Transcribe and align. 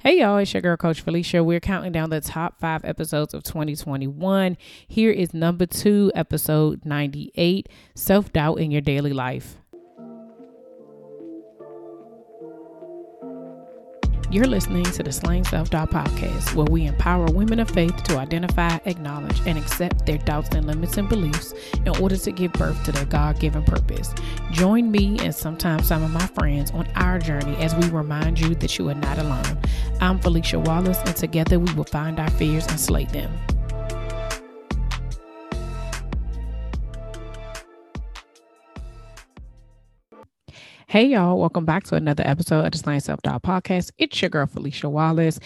Hey 0.00 0.20
y'all, 0.20 0.36
it's 0.36 0.52
your 0.52 0.60
girl 0.60 0.76
Coach 0.76 1.00
Philicia. 1.00 1.42
We're 1.42 1.58
counting 1.58 1.90
down 1.90 2.10
the 2.10 2.20
top 2.20 2.60
five 2.60 2.84
episodes 2.84 3.32
of 3.32 3.42
2021. 3.44 4.58
Here 4.86 5.10
is 5.10 5.32
number 5.32 5.64
two, 5.64 6.12
episode 6.14 6.84
98 6.84 7.66
Self 7.94 8.30
Doubt 8.30 8.56
in 8.60 8.70
Your 8.70 8.82
Daily 8.82 9.14
Life. 9.14 9.56
You're 14.28 14.46
listening 14.46 14.82
to 14.82 15.04
the 15.04 15.12
Slaying 15.12 15.44
Self 15.44 15.70
Doubt 15.70 15.92
podcast, 15.92 16.52
where 16.56 16.66
we 16.66 16.84
empower 16.86 17.26
women 17.26 17.60
of 17.60 17.70
faith 17.70 18.02
to 18.02 18.18
identify, 18.18 18.78
acknowledge, 18.84 19.40
and 19.46 19.56
accept 19.56 20.04
their 20.04 20.18
doubts 20.18 20.48
and 20.50 20.66
limits 20.66 20.96
and 20.96 21.08
beliefs 21.08 21.54
in 21.86 21.88
order 22.02 22.16
to 22.16 22.32
give 22.32 22.52
birth 22.54 22.82
to 22.84 22.92
their 22.92 23.04
God 23.04 23.38
given 23.38 23.62
purpose. 23.62 24.12
Join 24.50 24.90
me 24.90 25.16
and 25.20 25.32
sometimes 25.32 25.86
some 25.86 26.02
of 26.02 26.10
my 26.10 26.26
friends 26.26 26.72
on 26.72 26.88
our 26.96 27.20
journey 27.20 27.56
as 27.58 27.74
we 27.76 27.88
remind 27.88 28.40
you 28.40 28.56
that 28.56 28.76
you 28.78 28.88
are 28.88 28.94
not 28.94 29.16
alone. 29.18 29.58
I'm 30.06 30.20
Philicia 30.20 30.60
Wallace, 30.60 31.00
and 31.04 31.16
together 31.16 31.58
we 31.58 31.74
will 31.74 31.82
find 31.82 32.20
our 32.20 32.30
fears 32.30 32.64
and 32.68 32.78
slay 32.78 33.06
them. 33.06 33.28
Hey 40.86 41.06
y'all, 41.06 41.40
welcome 41.40 41.64
back 41.64 41.82
to 41.86 41.96
another 41.96 42.22
episode 42.24 42.64
of 42.64 42.70
the 42.70 42.78
Slaying 42.78 43.00
Self 43.00 43.20
Doubt 43.22 43.42
Podcast. 43.42 43.90
It's 43.98 44.22
your 44.22 44.28
girl 44.28 44.46
Philicia 44.46 44.88
Wallace. 44.88 45.40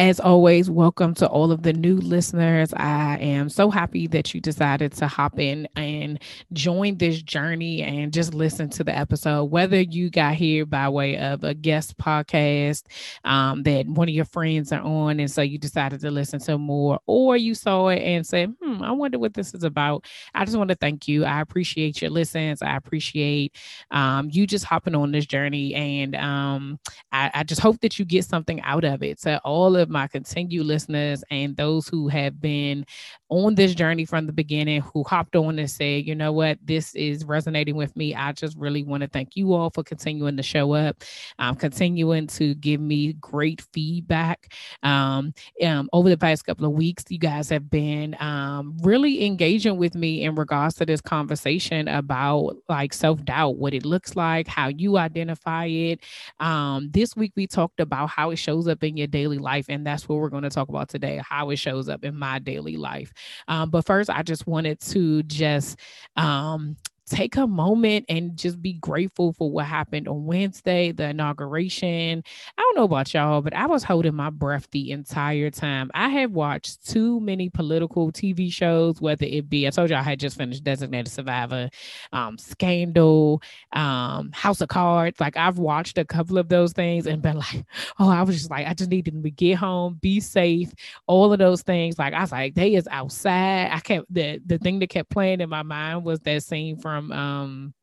As 0.00 0.18
always, 0.18 0.70
welcome 0.70 1.12
to 1.16 1.28
all 1.28 1.52
of 1.52 1.62
the 1.62 1.74
new 1.74 1.96
listeners. 1.96 2.72
I 2.72 3.18
am 3.18 3.50
so 3.50 3.68
happy 3.70 4.06
that 4.06 4.32
you 4.32 4.40
decided 4.40 4.92
to 4.92 5.06
hop 5.06 5.38
in 5.38 5.68
and 5.76 6.18
join 6.54 6.96
this 6.96 7.20
journey 7.20 7.82
and 7.82 8.10
just 8.10 8.32
listen 8.32 8.70
to 8.70 8.82
the 8.82 8.96
episode. 8.96 9.44
Whether 9.50 9.82
you 9.82 10.08
got 10.08 10.36
here 10.36 10.64
by 10.64 10.88
way 10.88 11.18
of 11.18 11.44
a 11.44 11.52
guest 11.52 11.98
podcast 11.98 12.84
um, 13.24 13.62
that 13.64 13.86
one 13.88 14.08
of 14.08 14.14
your 14.14 14.24
friends 14.24 14.72
are 14.72 14.80
on, 14.80 15.20
and 15.20 15.30
so 15.30 15.42
you 15.42 15.58
decided 15.58 16.00
to 16.00 16.10
listen 16.10 16.40
to 16.40 16.56
more, 16.56 16.98
or 17.04 17.36
you 17.36 17.54
saw 17.54 17.88
it 17.88 18.00
and 18.00 18.26
said, 18.26 18.54
hmm, 18.62 18.82
I 18.82 18.92
wonder 18.92 19.18
what 19.18 19.34
this 19.34 19.52
is 19.52 19.64
about. 19.64 20.06
I 20.34 20.46
just 20.46 20.56
want 20.56 20.70
to 20.70 20.76
thank 20.76 21.08
you. 21.08 21.26
I 21.26 21.42
appreciate 21.42 22.00
your 22.00 22.10
listens. 22.10 22.62
I 22.62 22.74
appreciate 22.74 23.54
um, 23.90 24.30
you 24.32 24.46
just 24.46 24.64
hopping 24.64 24.94
on 24.94 25.12
this 25.12 25.26
journey. 25.26 25.74
And 25.74 26.16
um, 26.16 26.80
I, 27.12 27.30
I 27.34 27.42
just 27.42 27.60
hope 27.60 27.80
that 27.80 27.98
you 27.98 28.06
get 28.06 28.24
something 28.24 28.62
out 28.62 28.84
of 28.84 29.02
it. 29.02 29.20
To 29.20 29.38
all 29.44 29.76
of 29.76 29.89
my 29.90 30.06
continued 30.06 30.66
listeners 30.66 31.22
and 31.30 31.56
those 31.56 31.88
who 31.88 32.08
have 32.08 32.40
been 32.40 32.86
on 33.28 33.54
this 33.54 33.74
journey 33.74 34.04
from 34.04 34.26
the 34.26 34.32
beginning, 34.32 34.80
who 34.80 35.04
hopped 35.04 35.36
on 35.36 35.58
and 35.58 35.70
said, 35.70 36.06
you 36.06 36.14
know 36.14 36.32
what, 36.32 36.58
this 36.64 36.94
is 36.94 37.24
resonating 37.24 37.76
with 37.76 37.94
me. 37.96 38.14
I 38.14 38.32
just 38.32 38.56
really 38.56 38.82
want 38.82 39.02
to 39.02 39.08
thank 39.08 39.36
you 39.36 39.52
all 39.52 39.70
for 39.70 39.84
continuing 39.84 40.36
to 40.36 40.42
show 40.42 40.72
up, 40.72 41.02
um, 41.38 41.54
continuing 41.56 42.26
to 42.28 42.54
give 42.54 42.80
me 42.80 43.12
great 43.14 43.62
feedback. 43.72 44.52
Um, 44.82 45.32
um, 45.64 45.88
over 45.92 46.08
the 46.08 46.18
past 46.18 46.44
couple 46.44 46.66
of 46.66 46.72
weeks, 46.72 47.04
you 47.08 47.18
guys 47.18 47.48
have 47.50 47.70
been 47.70 48.16
um, 48.20 48.76
really 48.82 49.24
engaging 49.24 49.76
with 49.76 49.94
me 49.94 50.24
in 50.24 50.34
regards 50.34 50.74
to 50.76 50.86
this 50.86 51.00
conversation 51.00 51.86
about 51.88 52.56
like 52.68 52.92
self 52.92 53.24
doubt, 53.24 53.56
what 53.56 53.74
it 53.74 53.84
looks 53.84 54.16
like, 54.16 54.48
how 54.48 54.68
you 54.68 54.98
identify 54.98 55.66
it. 55.66 56.00
Um, 56.40 56.90
this 56.90 57.14
week, 57.16 57.32
we 57.36 57.46
talked 57.46 57.80
about 57.80 58.08
how 58.08 58.30
it 58.30 58.36
shows 58.36 58.66
up 58.66 58.82
in 58.82 58.96
your 58.96 59.06
daily 59.06 59.38
life. 59.38 59.66
And 59.68 59.79
that's 59.84 60.08
what 60.08 60.18
we're 60.18 60.28
going 60.28 60.42
to 60.42 60.50
talk 60.50 60.68
about 60.68 60.88
today 60.88 61.20
how 61.26 61.50
it 61.50 61.56
shows 61.56 61.88
up 61.88 62.04
in 62.04 62.16
my 62.16 62.38
daily 62.38 62.76
life. 62.76 63.12
Um, 63.48 63.70
but 63.70 63.86
first, 63.86 64.10
I 64.10 64.22
just 64.22 64.46
wanted 64.46 64.80
to 64.80 65.22
just 65.24 65.78
um, 66.16 66.76
take 67.10 67.36
a 67.36 67.46
moment 67.46 68.06
and 68.08 68.36
just 68.36 68.62
be 68.62 68.74
grateful 68.74 69.32
for 69.32 69.50
what 69.50 69.66
happened 69.66 70.06
on 70.08 70.24
Wednesday, 70.24 70.92
the 70.92 71.08
inauguration. 71.08 72.22
I 72.56 72.62
don't 72.62 72.76
know 72.76 72.84
about 72.84 73.12
y'all, 73.12 73.42
but 73.42 73.52
I 73.52 73.66
was 73.66 73.82
holding 73.82 74.14
my 74.14 74.30
breath 74.30 74.68
the 74.70 74.92
entire 74.92 75.50
time. 75.50 75.90
I 75.92 76.08
have 76.10 76.30
watched 76.30 76.88
too 76.88 77.20
many 77.20 77.50
political 77.50 78.12
TV 78.12 78.52
shows, 78.52 79.00
whether 79.00 79.26
it 79.26 79.50
be, 79.50 79.66
I 79.66 79.70
told 79.70 79.90
y'all—I 79.90 80.02
had 80.02 80.20
just 80.20 80.38
finished 80.38 80.62
Designated 80.62 81.12
Survivor, 81.12 81.68
um, 82.12 82.38
Scandal, 82.38 83.42
um, 83.72 84.30
House 84.32 84.60
of 84.60 84.68
Cards. 84.68 85.18
Like 85.18 85.36
I've 85.36 85.58
watched 85.58 85.98
a 85.98 86.04
couple 86.04 86.38
of 86.38 86.48
those 86.48 86.72
things 86.72 87.06
and 87.06 87.20
been 87.20 87.36
like, 87.38 87.64
oh, 87.98 88.08
I 88.08 88.22
was 88.22 88.36
just 88.36 88.50
like, 88.50 88.66
I 88.66 88.74
just 88.74 88.90
needed 88.90 89.20
to 89.22 89.30
get 89.30 89.56
home, 89.56 89.98
be 90.00 90.20
safe, 90.20 90.72
all 91.08 91.32
of 91.32 91.40
those 91.40 91.62
things. 91.62 91.98
Like 91.98 92.14
I 92.14 92.20
was 92.20 92.32
like, 92.32 92.54
they 92.54 92.74
is 92.76 92.88
outside. 92.90 93.70
I 93.72 93.80
kept 93.80 94.12
the 94.12 94.40
the 94.46 94.58
thing 94.58 94.78
that 94.78 94.90
kept 94.90 95.10
playing 95.10 95.40
in 95.40 95.48
my 95.48 95.62
mind 95.62 96.04
was 96.04 96.20
that 96.20 96.44
scene 96.44 96.78
from 96.78 96.99
from 97.00 97.12
um 97.12 97.74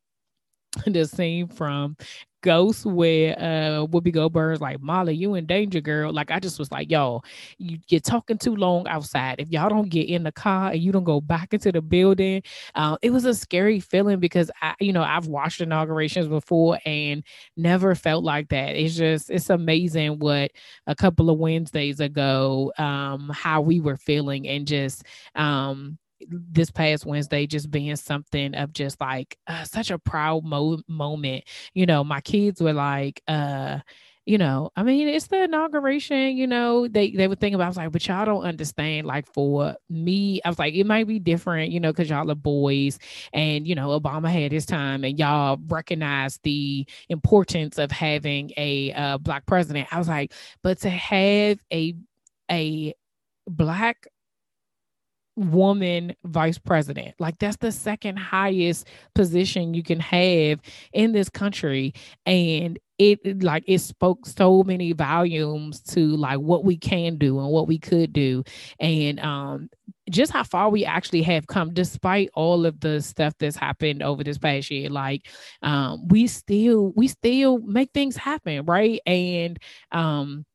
the 0.85 1.05
scene 1.05 1.47
from 1.47 1.95
Ghost 2.43 2.85
where 2.85 3.35
uh 3.39 3.87
Whoopi 3.87 4.13
Goldberg's 4.13 4.61
like 4.61 4.79
Molly, 4.79 5.15
you 5.15 5.33
in 5.33 5.47
danger, 5.47 5.81
girl. 5.81 6.13
Like 6.13 6.29
I 6.29 6.39
just 6.39 6.59
was 6.59 6.71
like, 6.71 6.91
yo, 6.91 7.21
you, 7.57 7.79
you're 7.89 7.99
talking 7.99 8.37
too 8.37 8.55
long 8.55 8.87
outside. 8.87 9.39
If 9.39 9.49
y'all 9.49 9.69
don't 9.69 9.89
get 9.89 10.07
in 10.07 10.23
the 10.23 10.31
car 10.31 10.71
and 10.71 10.79
you 10.81 10.91
don't 10.91 11.03
go 11.03 11.19
back 11.19 11.53
into 11.53 11.71
the 11.71 11.81
building, 11.81 12.43
uh, 12.75 12.97
it 13.01 13.09
was 13.09 13.25
a 13.25 13.33
scary 13.33 13.79
feeling 13.79 14.19
because 14.19 14.51
I, 14.61 14.75
you 14.79 14.93
know, 14.93 15.01
I've 15.01 15.27
watched 15.27 15.61
inaugurations 15.61 16.27
before 16.27 16.77
and 16.85 17.23
never 17.55 17.95
felt 17.95 18.23
like 18.23 18.49
that. 18.49 18.75
It's 18.75 18.95
just 18.95 19.31
it's 19.31 19.49
amazing 19.49 20.19
what 20.19 20.51
a 20.85 20.95
couple 20.95 21.29
of 21.31 21.39
Wednesdays 21.39 21.99
ago, 21.99 22.71
um, 22.77 23.31
how 23.33 23.61
we 23.61 23.79
were 23.79 23.97
feeling 23.97 24.47
and 24.47 24.67
just 24.67 25.03
um 25.33 25.97
this 26.27 26.71
past 26.71 27.05
Wednesday 27.05 27.47
just 27.47 27.71
being 27.71 27.95
something 27.95 28.55
of 28.55 28.73
just 28.73 28.99
like 29.01 29.37
uh, 29.47 29.63
such 29.63 29.91
a 29.91 29.99
proud 29.99 30.43
mo- 30.43 30.81
moment. 30.87 31.45
You 31.73 31.85
know, 31.85 32.03
my 32.03 32.21
kids 32.21 32.61
were 32.61 32.73
like, 32.73 33.21
uh, 33.27 33.79
you 34.27 34.37
know, 34.37 34.71
I 34.75 34.83
mean, 34.83 35.07
it's 35.07 35.27
the 35.27 35.43
inauguration, 35.43 36.35
you 36.35 36.47
know, 36.47 36.85
they, 36.85 37.11
they 37.11 37.29
would 37.29 37.39
think 37.39 37.55
about, 37.55 37.63
I 37.63 37.67
was 37.69 37.77
like, 37.77 37.91
but 37.93 38.05
y'all 38.05 38.25
don't 38.25 38.43
understand. 38.43 39.07
Like 39.07 39.25
for 39.25 39.77
me, 39.89 40.41
I 40.43 40.49
was 40.49 40.59
like, 40.59 40.73
it 40.73 40.85
might 40.85 41.07
be 41.07 41.17
different, 41.17 41.71
you 41.71 41.79
know, 41.79 41.93
cause 41.93 42.09
y'all 42.09 42.29
are 42.29 42.35
boys 42.35 42.99
and, 43.31 43.65
you 43.65 43.73
know, 43.73 43.97
Obama 43.97 44.29
had 44.29 44.51
his 44.51 44.65
time 44.65 45.05
and 45.05 45.17
y'all 45.17 45.57
recognize 45.67 46.39
the 46.43 46.85
importance 47.07 47.77
of 47.77 47.89
having 47.89 48.51
a 48.57 48.91
uh, 48.91 49.17
black 49.17 49.45
president. 49.45 49.87
I 49.93 49.97
was 49.97 50.09
like, 50.09 50.33
but 50.61 50.79
to 50.79 50.89
have 50.89 51.59
a, 51.71 51.95
a 52.51 52.93
black 53.47 54.07
woman 55.37 56.13
vice 56.25 56.57
president. 56.57 57.15
Like 57.19 57.39
that's 57.39 57.57
the 57.57 57.71
second 57.71 58.17
highest 58.17 58.87
position 59.15 59.73
you 59.73 59.83
can 59.83 59.99
have 59.99 60.59
in 60.93 61.13
this 61.13 61.29
country. 61.29 61.93
And 62.25 62.79
it 62.97 63.43
like 63.43 63.63
it 63.67 63.79
spoke 63.79 64.25
so 64.25 64.63
many 64.63 64.91
volumes 64.93 65.81
to 65.81 65.99
like 66.17 66.39
what 66.39 66.65
we 66.65 66.77
can 66.77 67.17
do 67.17 67.39
and 67.39 67.49
what 67.49 67.67
we 67.67 67.77
could 67.77 68.11
do. 68.11 68.43
And 68.79 69.19
um 69.19 69.69
just 70.09 70.31
how 70.31 70.43
far 70.43 70.69
we 70.69 70.85
actually 70.85 71.21
have 71.21 71.47
come 71.47 71.73
despite 71.73 72.29
all 72.33 72.65
of 72.65 72.79
the 72.79 73.01
stuff 73.01 73.33
that's 73.39 73.57
happened 73.57 74.01
over 74.01 74.23
this 74.23 74.37
past 74.37 74.71
year 74.71 74.89
like 74.89 75.27
um 75.63 76.07
we 76.07 76.27
still 76.27 76.93
we 76.95 77.07
still 77.09 77.59
make 77.59 77.91
things 77.93 78.15
happen 78.15 78.63
right 78.65 79.01
and 79.05 79.59
um 79.91 80.45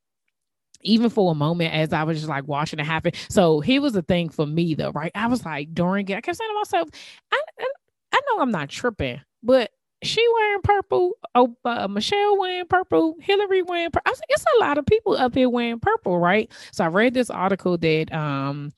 even 0.83 1.11
for 1.11 1.33
a 1.33 1.35
moment 1.35 1.75
as 1.75 1.93
I 1.93 2.03
was 2.05 2.19
just 2.19 2.29
like 2.29 2.47
watching 2.47 2.79
it 2.79 2.87
happen. 2.87 3.13
So 3.29 3.61
here 3.61 3.81
was 3.81 3.93
the 3.93 4.03
thing 4.03 4.29
for 4.29 4.47
me 4.47 4.75
though, 4.75 4.91
right? 4.91 5.13
I 5.15 5.27
was 5.27 5.45
like 5.45 5.75
during 5.75 6.09
it, 6.09 6.17
I 6.17 6.21
kept 6.21 6.39
saying 6.39 6.51
to 6.51 6.55
myself, 6.55 6.89
I, 7.33 7.41
I, 7.61 7.67
I 8.13 8.21
know 8.29 8.43
I'm 8.43 8.51
not 8.51 8.69
tripping, 8.69 9.21
but 9.43 9.71
she 10.03 10.27
wearing 10.35 10.63
purple, 10.63 11.13
oh, 11.35 11.57
uh, 11.65 11.87
Michelle 11.89 12.39
wearing 12.39 12.67
purple, 12.67 13.17
Hillary 13.21 13.63
wearing 13.63 13.91
purple. 13.91 14.03
I 14.07 14.11
was 14.11 14.19
like, 14.19 14.31
it's 14.31 14.45
a 14.57 14.61
lot 14.61 14.79
of 14.79 14.87
people 14.87 15.15
up 15.15 15.35
here 15.35 15.49
wearing 15.49 15.79
purple, 15.79 16.19
right? 16.19 16.51
So 16.73 16.85
I 16.85 16.89
read 16.89 17.15
this 17.15 17.31
article 17.31 17.79
that 17.79 18.13
um 18.13 18.73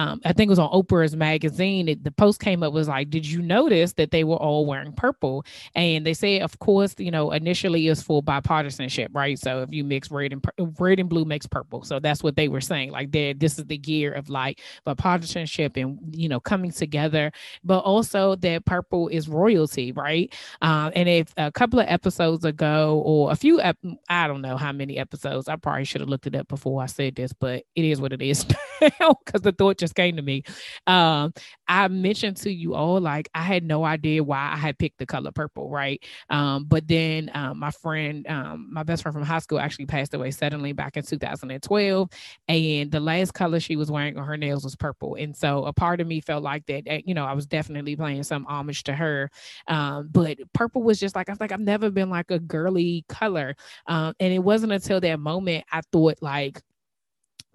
um, 0.00 0.20
I 0.24 0.32
think 0.32 0.48
it 0.48 0.50
was 0.50 0.58
on 0.58 0.70
Oprah's 0.70 1.14
magazine. 1.16 1.88
It, 1.88 2.04
the 2.04 2.10
post 2.10 2.40
came 2.40 2.62
up 2.62 2.72
was 2.72 2.88
like, 2.88 3.10
"Did 3.10 3.26
you 3.26 3.42
notice 3.42 3.92
that 3.94 4.10
they 4.10 4.24
were 4.24 4.36
all 4.36 4.64
wearing 4.66 4.92
purple?" 4.92 5.44
And 5.74 6.06
they 6.06 6.14
say, 6.14 6.40
of 6.40 6.58
course, 6.58 6.94
you 6.98 7.10
know, 7.10 7.32
initially 7.32 7.86
it's 7.88 8.02
for 8.02 8.22
bipartisanship, 8.22 9.08
right? 9.12 9.38
So 9.38 9.62
if 9.62 9.70
you 9.72 9.84
mix 9.84 10.10
red 10.10 10.32
and 10.32 10.44
red 10.78 11.00
and 11.00 11.08
blue 11.08 11.24
makes 11.24 11.46
purple. 11.46 11.82
So 11.84 12.00
that's 12.00 12.22
what 12.22 12.36
they 12.36 12.48
were 12.48 12.60
saying. 12.60 12.92
Like, 12.92 13.12
this 13.12 13.58
is 13.58 13.66
the 13.66 13.78
gear 13.78 14.12
of 14.12 14.30
like 14.30 14.60
bipartisanship 14.86 15.76
and 15.76 15.98
you 16.14 16.28
know 16.28 16.40
coming 16.40 16.72
together, 16.72 17.30
but 17.64 17.80
also 17.80 18.36
that 18.36 18.64
purple 18.64 19.08
is 19.08 19.28
royalty, 19.28 19.92
right? 19.92 20.32
Um, 20.62 20.92
and 20.96 21.08
if 21.08 21.32
a 21.36 21.52
couple 21.52 21.80
of 21.80 21.86
episodes 21.88 22.44
ago, 22.44 23.02
or 23.04 23.32
a 23.32 23.36
few, 23.36 23.60
ep- 23.60 23.78
I 24.08 24.26
don't 24.26 24.42
know 24.42 24.56
how 24.56 24.72
many 24.72 24.98
episodes, 24.98 25.48
I 25.48 25.56
probably 25.56 25.84
should 25.84 26.00
have 26.00 26.08
looked 26.10 26.26
it 26.26 26.34
up 26.34 26.48
before 26.48 26.82
I 26.82 26.86
said 26.86 27.16
this, 27.16 27.32
but 27.32 27.64
it 27.74 27.84
is 27.84 28.00
what 28.00 28.12
it 28.12 28.22
is 28.22 28.44
because 28.80 29.42
the 29.42 29.52
thought 29.52 29.78
just 29.78 29.89
came 29.94 30.16
to 30.16 30.22
me. 30.22 30.42
Um, 30.86 31.32
I 31.68 31.88
mentioned 31.88 32.36
to 32.38 32.52
you 32.52 32.74
all 32.74 33.00
like 33.00 33.28
I 33.34 33.42
had 33.42 33.64
no 33.64 33.84
idea 33.84 34.24
why 34.24 34.50
I 34.52 34.56
had 34.56 34.78
picked 34.78 34.98
the 34.98 35.06
color 35.06 35.30
purple, 35.32 35.68
right? 35.70 36.02
Um, 36.28 36.64
but 36.64 36.88
then 36.88 37.30
um, 37.34 37.58
my 37.58 37.70
friend, 37.70 38.26
um, 38.28 38.68
my 38.72 38.82
best 38.82 39.02
friend 39.02 39.14
from 39.14 39.24
high 39.24 39.38
school, 39.38 39.60
actually 39.60 39.86
passed 39.86 40.14
away 40.14 40.30
suddenly 40.30 40.72
back 40.72 40.96
in 40.96 41.02
2012, 41.04 42.08
and 42.48 42.90
the 42.90 43.00
last 43.00 43.32
color 43.32 43.60
she 43.60 43.76
was 43.76 43.90
wearing 43.90 44.18
on 44.18 44.24
her 44.26 44.36
nails 44.36 44.64
was 44.64 44.76
purple, 44.76 45.14
and 45.14 45.36
so 45.36 45.64
a 45.64 45.72
part 45.72 46.00
of 46.00 46.06
me 46.06 46.20
felt 46.20 46.42
like 46.42 46.66
that, 46.66 47.06
you 47.06 47.14
know, 47.14 47.24
I 47.24 47.32
was 47.34 47.46
definitely 47.46 47.96
playing 47.96 48.22
some 48.24 48.44
homage 48.46 48.82
to 48.84 48.92
her. 48.94 49.30
Um, 49.68 50.08
but 50.10 50.38
purple 50.52 50.82
was 50.82 50.98
just 50.98 51.14
like 51.14 51.28
I 51.28 51.32
was 51.32 51.40
like 51.40 51.52
I've 51.52 51.60
never 51.60 51.90
been 51.90 52.10
like 52.10 52.30
a 52.30 52.38
girly 52.38 53.04
color, 53.08 53.54
um, 53.86 54.14
and 54.20 54.32
it 54.32 54.40
wasn't 54.40 54.72
until 54.72 55.00
that 55.00 55.20
moment 55.20 55.64
I 55.72 55.80
thought 55.92 56.18
like 56.20 56.60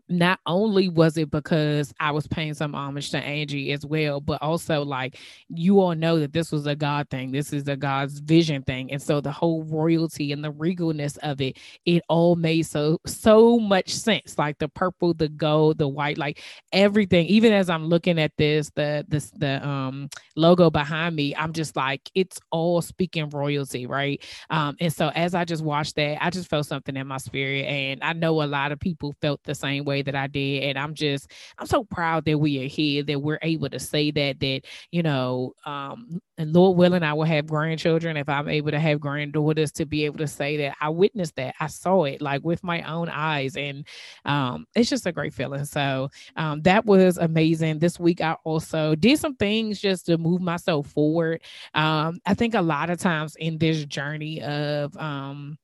not 0.10 0.40
only 0.46 0.90
was 0.90 1.18
it 1.18 1.32
because 1.32 1.94
I 2.00 2.12
was 2.12 2.28
paying 2.28 2.54
some 2.54 2.76
homage 2.76 3.12
to 3.12 3.18
Angie 3.18 3.72
as 3.72 3.86
well, 3.86 4.22
but 4.22 4.42
also 4.42 4.84
like 4.84 5.18
you 5.50 5.80
all 5.80 5.96
know 5.96 6.20
that 6.20 6.34
this 6.34 6.52
was 6.52 6.68
a 6.68 6.76
God 6.76 7.10
thing. 7.10 7.32
This 7.32 7.54
is 7.54 7.68
a 7.68 7.76
God's 7.76 8.20
vision 8.20 8.62
thing. 8.64 8.92
And 8.92 9.02
so 9.02 9.22
the 9.22 9.32
whole 9.32 9.64
royalty 9.64 10.32
and 10.32 10.44
the 10.44 10.52
regalness 10.52 11.18
of 11.20 11.42
it, 11.42 11.58
it 11.86 12.04
all 12.10 12.36
made 12.36 12.64
so 12.64 13.00
so 13.06 13.60
much 13.60 13.90
sense. 13.90 14.38
Like 14.38 14.58
the 14.60 14.70
purple, 14.70 15.14
the 15.14 15.30
gold, 15.30 15.78
the 15.78 15.88
white, 15.88 16.18
like 16.18 16.42
everything. 16.72 17.26
Even 17.28 17.54
as 17.54 17.70
I'm 17.70 17.88
looking 17.88 18.20
at 18.20 18.32
this, 18.38 18.72
the 18.76 19.06
this 19.08 19.32
the 19.32 19.66
um 19.68 20.10
logo 20.36 20.70
behind 20.70 21.16
me, 21.16 21.36
I'm 21.36 21.54
just 21.54 21.76
like, 21.76 22.10
it's 22.14 22.40
all 22.52 22.82
speaking 22.82 23.30
royalty, 23.30 23.88
right? 23.88 24.22
Um, 24.50 24.76
and 24.80 24.94
so 24.94 25.10
as 25.16 25.34
I 25.36 25.46
just 25.46 25.64
watched 25.64 25.96
that, 25.96 26.24
I 26.24 26.30
just 26.30 26.50
felt 26.50 26.66
something 26.66 26.96
in 26.96 27.08
my 27.08 27.18
spirit. 27.18 27.66
And 27.66 28.04
I 28.04 28.14
know 28.14 28.42
a 28.42 28.46
lot 28.46 28.72
of 28.72 28.80
people 28.80 29.14
felt 29.22 29.42
the 29.44 29.56
same 29.56 29.86
way 29.86 29.95
way 29.96 30.02
that 30.04 30.16
I 30.16 30.28
did. 30.28 30.64
And 30.64 30.78
I'm 30.78 30.94
just, 30.94 31.32
I'm 31.58 31.68
so 31.68 31.84
proud 31.84 32.26
that 32.26 32.38
we 32.38 32.64
are 32.64 32.68
here, 32.68 33.04
that 33.04 33.22
we're 33.22 33.40
able 33.42 33.70
to 33.70 33.80
say 33.80 34.12
that, 34.12 34.40
that, 34.40 34.62
you 34.92 35.04
know, 35.04 35.54
um, 35.66 36.20
and 36.38 36.54
Lord 36.54 36.78
willing, 36.78 37.04
I 37.04 37.14
will 37.14 37.24
have 37.24 37.48
grandchildren 37.48 38.18
if 38.18 38.28
I'm 38.28 38.50
able 38.50 38.72
to 38.72 38.80
have 38.80 39.00
granddaughters 39.00 39.72
to 39.74 39.86
be 39.86 40.04
able 40.04 40.18
to 40.18 40.28
say 40.28 40.58
that 40.58 40.76
I 40.82 40.90
witnessed 40.90 41.38
that. 41.38 41.56
I 41.62 41.68
saw 41.68 42.04
it 42.04 42.22
like 42.22 42.44
with 42.44 42.62
my 42.62 42.82
own 42.82 43.08
eyes. 43.08 43.56
And 43.56 43.88
um, 44.26 44.66
it's 44.76 44.90
just 44.90 45.06
a 45.06 45.14
great 45.14 45.34
feeling. 45.34 45.64
So 45.64 46.10
um, 46.36 46.62
that 46.64 46.86
was 46.86 47.18
amazing. 47.18 47.80
This 47.80 48.00
week, 48.00 48.20
I 48.20 48.36
also 48.44 48.96
did 48.96 49.18
some 49.18 49.36
things 49.36 49.80
just 49.80 50.08
to 50.08 50.18
move 50.18 50.42
myself 50.42 50.88
forward. 50.88 51.42
Um, 51.74 52.20
I 52.26 52.34
think 52.34 52.54
a 52.54 52.62
lot 52.62 52.90
of 52.90 53.00
times 53.00 53.38
in 53.38 53.58
this 53.58 53.86
journey 53.86 54.42
of, 54.42 54.96
um, 54.98 55.58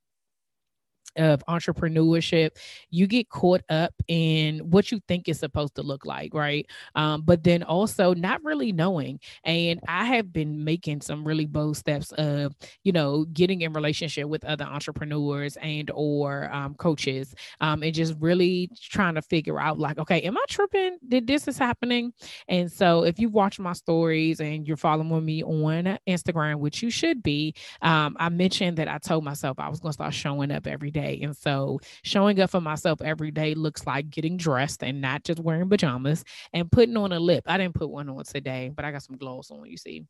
of 1.18 1.44
entrepreneurship, 1.48 2.52
you 2.90 3.08
get 3.08 3.30
caught 3.30 3.62
up 3.70 3.94
in 4.08 4.60
what 4.60 4.92
you 4.92 5.00
think 5.08 5.28
is 5.28 5.40
supposed 5.40 5.76
to 5.76 5.82
look 5.82 6.06
like, 6.06 6.34
right? 6.34 6.66
Um, 6.96 7.22
but 7.24 7.44
then 7.44 7.64
also 7.64 8.14
not 8.14 8.44
really 8.44 8.72
knowing. 8.72 9.20
And 9.44 9.80
I 9.88 10.06
have 10.06 10.32
been 10.32 10.64
making 10.64 11.02
some 11.02 11.26
really 11.26 11.46
bold 11.46 11.78
steps 11.78 12.12
of, 12.14 12.56
you 12.84 12.92
know, 12.92 13.26
getting 13.26 13.62
in 13.62 13.74
relationship 13.74 14.28
with 14.28 14.44
other 14.46 14.66
entrepreneurs 14.66 15.58
and 15.58 15.90
or 15.94 16.50
um, 16.54 16.76
coaches, 16.76 17.34
um, 17.60 17.84
and 17.84 17.94
just 17.94 18.16
really 18.20 18.70
trying 18.82 19.16
to 19.16 19.22
figure 19.22 19.60
out, 19.60 19.80
like, 19.80 19.98
okay, 20.00 20.22
am 20.22 20.38
I 20.38 20.46
tripping? 20.50 20.98
Did 21.08 21.28
this 21.28 21.48
is 21.48 21.58
happening? 21.58 22.14
And 22.48 22.72
so, 22.72 23.04
if 23.04 23.20
you 23.20 23.30
watch 23.30 23.60
my 23.60 23.74
stories 23.74 24.40
and 24.40 24.68
you're 24.68 24.78
following 24.78 25.26
me 25.26 25.44
on 25.44 25.98
Instagram, 26.08 26.60
which 26.60 26.82
you 26.82 26.90
should 26.90 27.24
be, 27.24 27.54
um, 27.82 28.16
I 28.20 28.30
mentioned 28.30 28.78
that 28.78 28.88
I 28.88 28.98
told 28.98 29.24
myself 29.24 29.60
I 29.60 29.70
was 29.70 29.80
going 29.80 29.92
to 29.92 29.94
start 29.94 30.14
showing 30.14 30.52
up 30.52 30.68
every 30.68 30.92
day 30.92 31.01
day. 31.02 31.20
And 31.22 31.36
so 31.36 31.80
showing 32.04 32.40
up 32.40 32.50
for 32.50 32.62
myself 32.62 33.02
every 33.02 33.32
day 33.32 33.54
looks 33.54 33.86
like 33.86 34.10
getting 34.10 34.38
dressed 34.38 34.84
and 34.84 35.02
not 35.02 35.24
just 35.24 35.40
wearing 35.40 35.70
pajamas 35.70 36.24
and 36.54 36.72
putting 36.72 36.98
on 36.98 37.12
a 37.12 37.20
lip. 37.20 37.44
I 37.48 37.58
didn't 37.58 37.76
put 37.76 37.90
one 37.90 38.10
on 38.10 38.24
today, 38.24 38.72
but 38.74 38.86
I 38.86 38.92
got 38.92 39.04
some 39.04 39.18
gloss 39.18 39.52
on, 39.52 39.66
you 39.66 39.78
see 39.78 40.06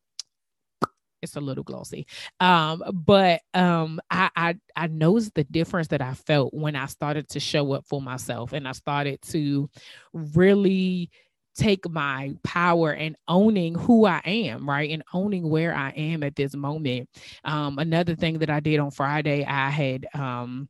it's 1.21 1.35
a 1.35 1.39
little 1.39 1.63
glossy 1.63 2.07
um 2.39 2.81
but 3.05 3.41
um 3.53 3.99
I, 4.09 4.31
I 4.35 4.55
i 4.75 4.87
noticed 4.87 5.35
the 5.35 5.43
difference 5.43 5.87
that 5.89 6.01
i 6.01 6.15
felt 6.15 6.51
when 6.51 6.75
i 6.75 6.87
started 6.87 7.29
to 7.29 7.39
show 7.39 7.73
up 7.73 7.85
for 7.85 8.01
myself 8.01 8.53
and 8.53 8.67
i 8.67 8.71
started 8.71 9.21
to 9.29 9.69
really 10.13 11.11
take 11.55 11.89
my 11.89 12.33
power 12.43 12.93
and 12.93 13.15
owning 13.27 13.75
who 13.75 14.05
I 14.05 14.21
am, 14.25 14.67
right? 14.67 14.89
And 14.89 15.03
owning 15.13 15.49
where 15.49 15.73
I 15.73 15.89
am 15.91 16.23
at 16.23 16.35
this 16.35 16.55
moment. 16.55 17.09
Um, 17.43 17.79
another 17.79 18.15
thing 18.15 18.39
that 18.39 18.49
I 18.49 18.59
did 18.59 18.79
on 18.79 18.91
Friday, 18.91 19.43
I 19.45 19.69
had 19.69 20.07
um 20.13 20.69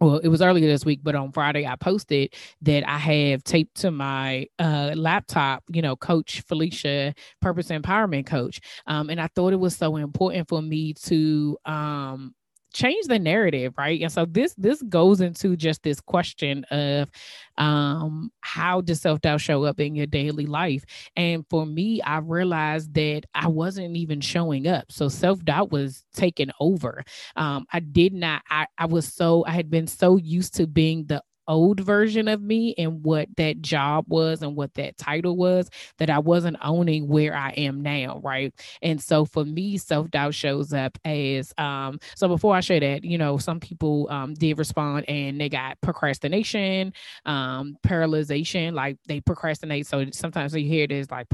well, 0.00 0.18
it 0.18 0.28
was 0.28 0.42
earlier 0.42 0.66
this 0.68 0.84
week, 0.84 1.00
but 1.02 1.16
on 1.16 1.32
Friday 1.32 1.66
I 1.66 1.74
posted 1.76 2.32
that 2.62 2.88
I 2.88 2.98
have 2.98 3.42
taped 3.42 3.78
to 3.78 3.90
my 3.90 4.46
uh, 4.58 4.92
laptop, 4.94 5.64
you 5.72 5.82
know, 5.82 5.96
Coach 5.96 6.42
Philicia, 6.42 7.14
Purpose 7.40 7.68
Empowerment 7.68 8.26
Coach. 8.26 8.60
Um, 8.86 9.10
and 9.10 9.20
I 9.20 9.26
thought 9.34 9.52
it 9.52 9.56
was 9.60 9.76
so 9.76 9.96
important 9.96 10.48
for 10.48 10.62
me 10.62 10.94
to 11.06 11.58
um, 11.64 12.34
change 12.72 13.06
the 13.06 13.18
narrative 13.18 13.74
right? 13.78 14.00
And 14.02 14.12
so 14.12 14.24
this 14.26 14.54
this 14.56 14.82
goes 14.82 15.20
into 15.20 15.56
just 15.56 15.82
this 15.82 16.00
question 16.00 16.64
of 16.70 17.10
um 17.56 18.30
how 18.40 18.80
does 18.80 19.00
self-doubt 19.00 19.40
show 19.40 19.64
up 19.64 19.80
in 19.80 19.94
your 19.94 20.06
daily 20.06 20.46
life? 20.46 20.84
And 21.16 21.44
for 21.50 21.66
me 21.66 22.00
i 22.02 22.18
realized 22.18 22.94
that 22.94 23.22
i 23.34 23.48
wasn't 23.48 23.96
even 23.96 24.20
showing 24.20 24.66
up. 24.68 24.90
So 24.90 25.08
self-doubt 25.08 25.70
was 25.72 26.04
taking 26.14 26.50
over. 26.60 27.02
Um 27.36 27.66
i 27.72 27.80
did 27.80 28.12
not 28.14 28.42
i 28.50 28.66
i 28.78 28.86
was 28.86 29.12
so 29.12 29.44
i 29.46 29.52
had 29.52 29.70
been 29.70 29.86
so 29.86 30.16
used 30.16 30.54
to 30.56 30.66
being 30.66 31.06
the 31.06 31.22
old 31.48 31.80
version 31.80 32.28
of 32.28 32.40
me 32.42 32.74
and 32.78 33.02
what 33.04 33.28
that 33.36 33.60
job 33.62 34.04
was 34.08 34.42
and 34.42 34.54
what 34.56 34.74
that 34.74 34.96
title 34.98 35.36
was 35.36 35.68
that 35.98 36.10
I 36.10 36.18
wasn't 36.18 36.56
owning 36.62 37.08
where 37.08 37.34
I 37.34 37.50
am 37.50 37.82
now, 37.82 38.20
right? 38.22 38.52
And 38.82 39.02
so 39.02 39.24
for 39.24 39.44
me, 39.44 39.78
self 39.78 40.10
doubt 40.10 40.34
shows 40.34 40.72
up 40.72 40.98
as 41.04 41.52
um. 41.58 41.98
So 42.16 42.28
before 42.28 42.54
I 42.54 42.60
share 42.60 42.80
that, 42.80 43.04
you 43.04 43.18
know, 43.18 43.38
some 43.38 43.60
people 43.60 44.06
um 44.10 44.34
did 44.34 44.58
respond 44.58 45.06
and 45.08 45.40
they 45.40 45.48
got 45.48 45.80
procrastination, 45.80 46.92
um, 47.26 47.76
paralyzation, 47.86 48.72
like 48.74 48.96
they 49.06 49.20
procrastinate. 49.20 49.86
So 49.86 50.04
sometimes 50.12 50.54
you 50.54 50.68
hear 50.68 50.86
as 50.90 51.10
like 51.10 51.28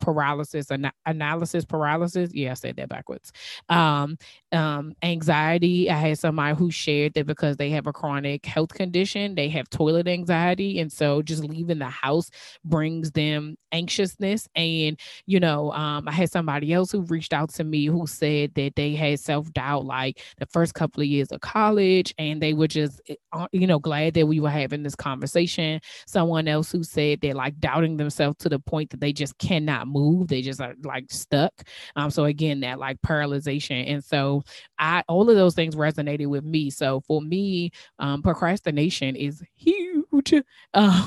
paralysis, 0.00 0.68
analysis 1.06 1.64
paralysis. 1.64 2.30
Yeah, 2.32 2.52
I 2.52 2.54
said 2.54 2.76
that 2.76 2.88
backwards. 2.88 3.32
Um, 3.68 4.16
um, 4.52 4.94
anxiety. 5.02 5.90
I 5.90 5.94
had 5.94 6.18
somebody 6.18 6.56
who 6.56 6.70
shared 6.70 7.14
that 7.14 7.26
because 7.26 7.56
they 7.56 7.70
have 7.70 7.86
a 7.86 7.92
chronic 7.92 8.44
health 8.46 8.74
condition 8.74 9.21
they 9.30 9.48
have 9.48 9.68
toilet 9.70 10.08
anxiety. 10.08 10.80
And 10.80 10.92
so 10.92 11.22
just 11.22 11.44
leaving 11.44 11.78
the 11.78 11.86
house 11.86 12.30
brings 12.64 13.10
them 13.12 13.56
anxiousness. 13.72 14.48
And, 14.54 14.98
you 15.26 15.40
know, 15.40 15.72
um, 15.72 16.08
I 16.08 16.12
had 16.12 16.30
somebody 16.30 16.72
else 16.72 16.92
who 16.92 17.02
reached 17.02 17.32
out 17.32 17.50
to 17.54 17.64
me 17.64 17.86
who 17.86 18.06
said 18.06 18.54
that 18.54 18.76
they 18.76 18.94
had 18.94 19.20
self 19.20 19.52
doubt 19.52 19.84
like 19.84 20.22
the 20.38 20.46
first 20.46 20.74
couple 20.74 21.02
of 21.02 21.08
years 21.08 21.28
of 21.32 21.40
college 21.40 22.14
and 22.18 22.40
they 22.42 22.52
were 22.52 22.68
just, 22.68 23.00
eh, 23.08 23.46
you 23.52 23.66
know, 23.66 23.78
glad 23.78 24.14
that 24.14 24.26
we 24.26 24.40
were 24.40 24.50
having 24.50 24.82
this 24.82 24.94
conversation. 24.94 25.80
Someone 26.06 26.48
else 26.48 26.70
who 26.70 26.82
said 26.82 27.20
they're 27.20 27.34
like 27.34 27.58
doubting 27.58 27.96
themselves 27.96 28.36
to 28.38 28.48
the 28.48 28.58
point 28.58 28.90
that 28.90 29.00
they 29.00 29.12
just 29.12 29.36
cannot 29.38 29.88
move. 29.88 30.28
They 30.28 30.42
just 30.42 30.60
are 30.60 30.74
like 30.82 31.06
stuck. 31.10 31.52
Um, 31.96 32.10
so 32.10 32.24
again, 32.24 32.60
that 32.60 32.78
like 32.78 33.00
paralyzation. 33.02 33.90
And 33.90 34.04
so 34.04 34.42
I, 34.78 35.02
all 35.08 35.28
of 35.28 35.36
those 35.36 35.54
things 35.54 35.74
resonated 35.74 36.26
with 36.26 36.44
me. 36.44 36.70
So 36.70 37.00
for 37.06 37.20
me, 37.20 37.70
um, 37.98 38.22
procrastination 38.22 39.11
is 39.16 39.42
huge. 39.54 40.34
Um, 40.74 41.06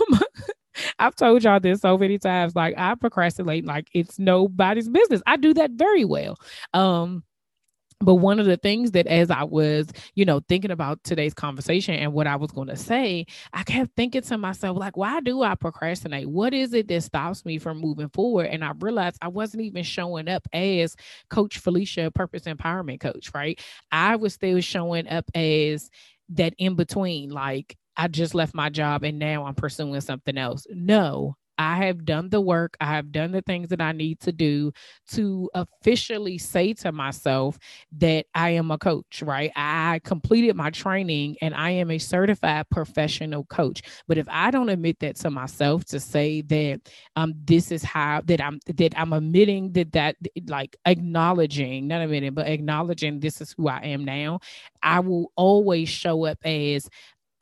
I've 0.99 1.15
told 1.15 1.43
y'all 1.43 1.59
this 1.59 1.81
so 1.81 1.97
many 1.97 2.19
times. 2.19 2.55
Like 2.55 2.75
I 2.77 2.95
procrastinate 2.95 3.65
like 3.65 3.87
it's 3.93 4.19
nobody's 4.19 4.89
business. 4.89 5.21
I 5.25 5.37
do 5.37 5.53
that 5.55 5.71
very 5.71 6.05
well. 6.05 6.37
Um, 6.73 7.23
but 8.01 8.15
one 8.15 8.39
of 8.39 8.45
the 8.45 8.57
things 8.57 8.91
that 8.91 9.07
as 9.07 9.31
i 9.31 9.43
was 9.43 9.87
you 10.15 10.25
know 10.25 10.41
thinking 10.47 10.71
about 10.71 11.03
today's 11.03 11.33
conversation 11.33 11.95
and 11.95 12.13
what 12.13 12.27
i 12.27 12.35
was 12.35 12.51
going 12.51 12.67
to 12.67 12.75
say 12.75 13.25
i 13.53 13.63
kept 13.63 13.91
thinking 13.95 14.21
to 14.21 14.37
myself 14.37 14.77
like 14.77 14.97
why 14.97 15.19
do 15.21 15.41
i 15.41 15.55
procrastinate 15.55 16.29
what 16.29 16.53
is 16.53 16.73
it 16.73 16.87
that 16.87 17.01
stops 17.03 17.45
me 17.45 17.57
from 17.57 17.79
moving 17.79 18.09
forward 18.09 18.47
and 18.47 18.63
i 18.63 18.71
realized 18.79 19.17
i 19.21 19.27
wasn't 19.27 19.61
even 19.61 19.83
showing 19.83 20.27
up 20.27 20.47
as 20.53 20.95
coach 21.29 21.57
philicia 21.57 22.11
purpose 22.11 22.43
empowerment 22.43 22.99
coach 22.99 23.31
right 23.33 23.61
i 23.91 24.15
was 24.15 24.33
still 24.33 24.59
showing 24.61 25.07
up 25.07 25.25
as 25.33 25.89
that 26.29 26.53
in 26.57 26.75
between 26.75 27.29
like 27.29 27.77
I 27.97 28.07
just 28.07 28.35
left 28.35 28.53
my 28.53 28.69
job 28.69 29.03
and 29.03 29.19
now 29.19 29.45
I'm 29.45 29.55
pursuing 29.55 29.99
something 30.01 30.37
else. 30.37 30.65
No, 30.69 31.35
I 31.57 31.85
have 31.85 32.05
done 32.05 32.29
the 32.29 32.41
work, 32.41 32.75
I 32.81 32.87
have 32.87 33.11
done 33.11 33.31
the 33.31 33.41
things 33.41 33.69
that 33.69 33.81
I 33.81 33.91
need 33.93 34.19
to 34.21 34.31
do 34.31 34.73
to 35.11 35.49
officially 35.53 36.37
say 36.37 36.73
to 36.75 36.91
myself 36.91 37.57
that 37.97 38.25
I 38.33 38.51
am 38.51 38.71
a 38.71 38.77
coach, 38.77 39.21
right? 39.21 39.51
I 39.55 40.01
completed 40.03 40.55
my 40.55 40.69
training 40.69 41.37
and 41.41 41.55
I 41.55 41.71
am 41.71 41.91
a 41.91 41.97
certified 41.97 42.69
professional 42.69 43.45
coach. 43.45 43.81
But 44.07 44.17
if 44.17 44.27
I 44.29 44.51
don't 44.51 44.69
admit 44.69 44.99
that 44.99 45.15
to 45.17 45.29
myself 45.29 45.85
to 45.85 45.99
say 45.99 46.41
that 46.41 46.81
um 47.15 47.33
this 47.45 47.71
is 47.71 47.83
how 47.83 48.21
that 48.25 48.41
I'm 48.41 48.59
that 48.65 48.93
I'm 48.97 49.13
admitting 49.13 49.71
that 49.73 49.91
that 49.93 50.15
like 50.47 50.75
acknowledging, 50.85 51.87
not 51.87 52.01
admitting, 52.01 52.33
but 52.33 52.47
acknowledging 52.47 53.19
this 53.19 53.39
is 53.39 53.53
who 53.57 53.67
I 53.69 53.79
am 53.79 54.03
now, 54.03 54.39
I 54.83 54.99
will 54.99 55.31
always 55.35 55.89
show 55.89 56.25
up 56.25 56.39
as 56.45 56.89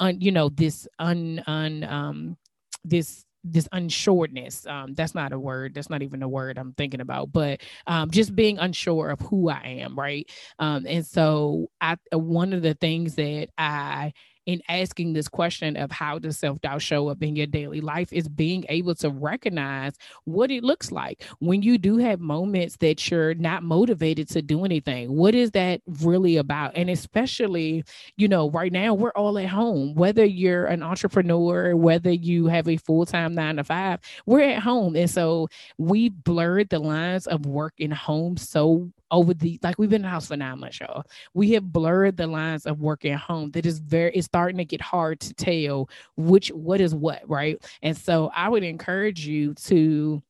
un, 0.04 0.22
you 0.22 0.32
know, 0.32 0.50
this 0.50 0.88
un 1.00 1.42
un 1.48 1.84
um 1.86 2.38
this 2.86 3.26
this 3.46 3.68
unsureness 3.74 4.66
um 4.68 4.94
that's 4.94 5.14
not 5.14 5.34
a 5.34 5.40
word 5.40 5.74
that's 5.76 5.90
not 5.90 6.02
even 6.02 6.24
a 6.24 6.30
word 6.30 6.58
i'm 6.58 6.74
thinking 6.74 7.02
about 7.02 7.32
but 7.34 7.60
um 7.88 8.10
just 8.10 8.34
being 8.36 8.58
unsure 8.58 9.10
of 9.10 9.20
who 9.22 9.50
i 9.50 9.62
am 9.64 10.00
right? 10.00 10.30
Um 10.60 10.86
and 10.88 11.06
so 11.06 11.70
i 11.82 11.98
one 12.14 12.54
of 12.54 12.62
the 12.62 12.74
things 12.76 13.16
that 13.16 13.50
i 13.58 14.14
in 14.46 14.62
asking 14.68 15.14
this 15.14 15.28
question 15.28 15.78
of 15.78 15.92
how 15.92 16.20
does 16.20 16.38
self-doubt 16.38 16.82
show 16.82 17.08
up 17.08 17.22
in 17.22 17.36
your 17.36 17.48
daily 17.48 17.82
life 17.82 18.12
is 18.12 18.28
being 18.28 18.66
able 18.70 18.96
to 18.96 19.10
recognize 19.10 19.94
what 20.26 20.52
it 20.52 20.64
looks 20.64 20.92
like. 20.92 21.24
When 21.40 21.62
you 21.62 21.78
do 21.78 21.98
have 21.98 22.20
moments 22.20 22.78
that 22.78 23.10
you're 23.10 23.36
not 23.36 23.64
motivated 23.64 24.30
to 24.30 24.42
do 24.42 24.66
anything 24.66 25.16
what 25.16 25.36
is 25.36 25.52
that 25.52 25.82
really 26.02 26.38
about? 26.38 26.74
And 26.76 26.90
especially 26.90 27.84
you 28.18 28.28
know 28.28 28.50
right 28.50 28.72
now 28.72 28.94
we're 28.94 29.12
all 29.12 29.38
at 29.38 29.48
home 29.48 29.96
whether 29.96 30.26
you're 30.26 30.66
an 30.66 30.84
entrepreneur 30.84 31.76
whether 31.76 32.12
you 32.12 32.48
have 32.48 32.68
a 32.68 32.78
full-time 32.78 33.36
nine 33.36 33.58
to 33.58 33.64
five 33.64 34.00
we're 34.26 34.42
at 34.42 34.60
home. 34.60 34.96
And 34.96 35.10
so 35.10 35.50
we 35.78 36.10
blurred 36.10 36.70
the 36.70 36.80
lines 36.80 37.28
of 37.28 37.46
work 37.46 37.74
and 37.80 37.94
home 37.94 38.38
so 38.38 38.92
over 39.14 39.34
the 39.34 39.60
like 39.64 39.78
we've 39.78 39.90
been 39.90 39.98
in 39.98 40.02
the 40.02 40.10
house 40.10 40.28
for 40.28 40.36
nine 40.36 40.60
months, 40.60 40.80
y'all. 40.80 41.06
We 41.34 41.52
have 41.52 41.72
blurred 41.72 42.18
the 42.18 42.28
lines 42.28 42.66
of 42.66 42.82
work 42.82 43.06
at 43.06 43.20
home. 43.20 43.52
That 43.52 43.66
is 43.66 43.80
very 43.80 44.12
it's 44.14 44.26
starting 44.26 44.58
to 44.58 44.66
get 44.66 44.82
hard 44.82 45.20
to 45.22 45.34
tell 45.36 45.90
which 46.18 46.50
what 46.50 46.82
is 46.82 46.96
what, 46.96 47.22
right? 47.30 47.64
And 47.82 47.96
so 47.96 48.32
I 48.36 48.50
would 48.50 48.64
encourage 48.64 49.26
you 49.26 49.54
to 49.54 50.22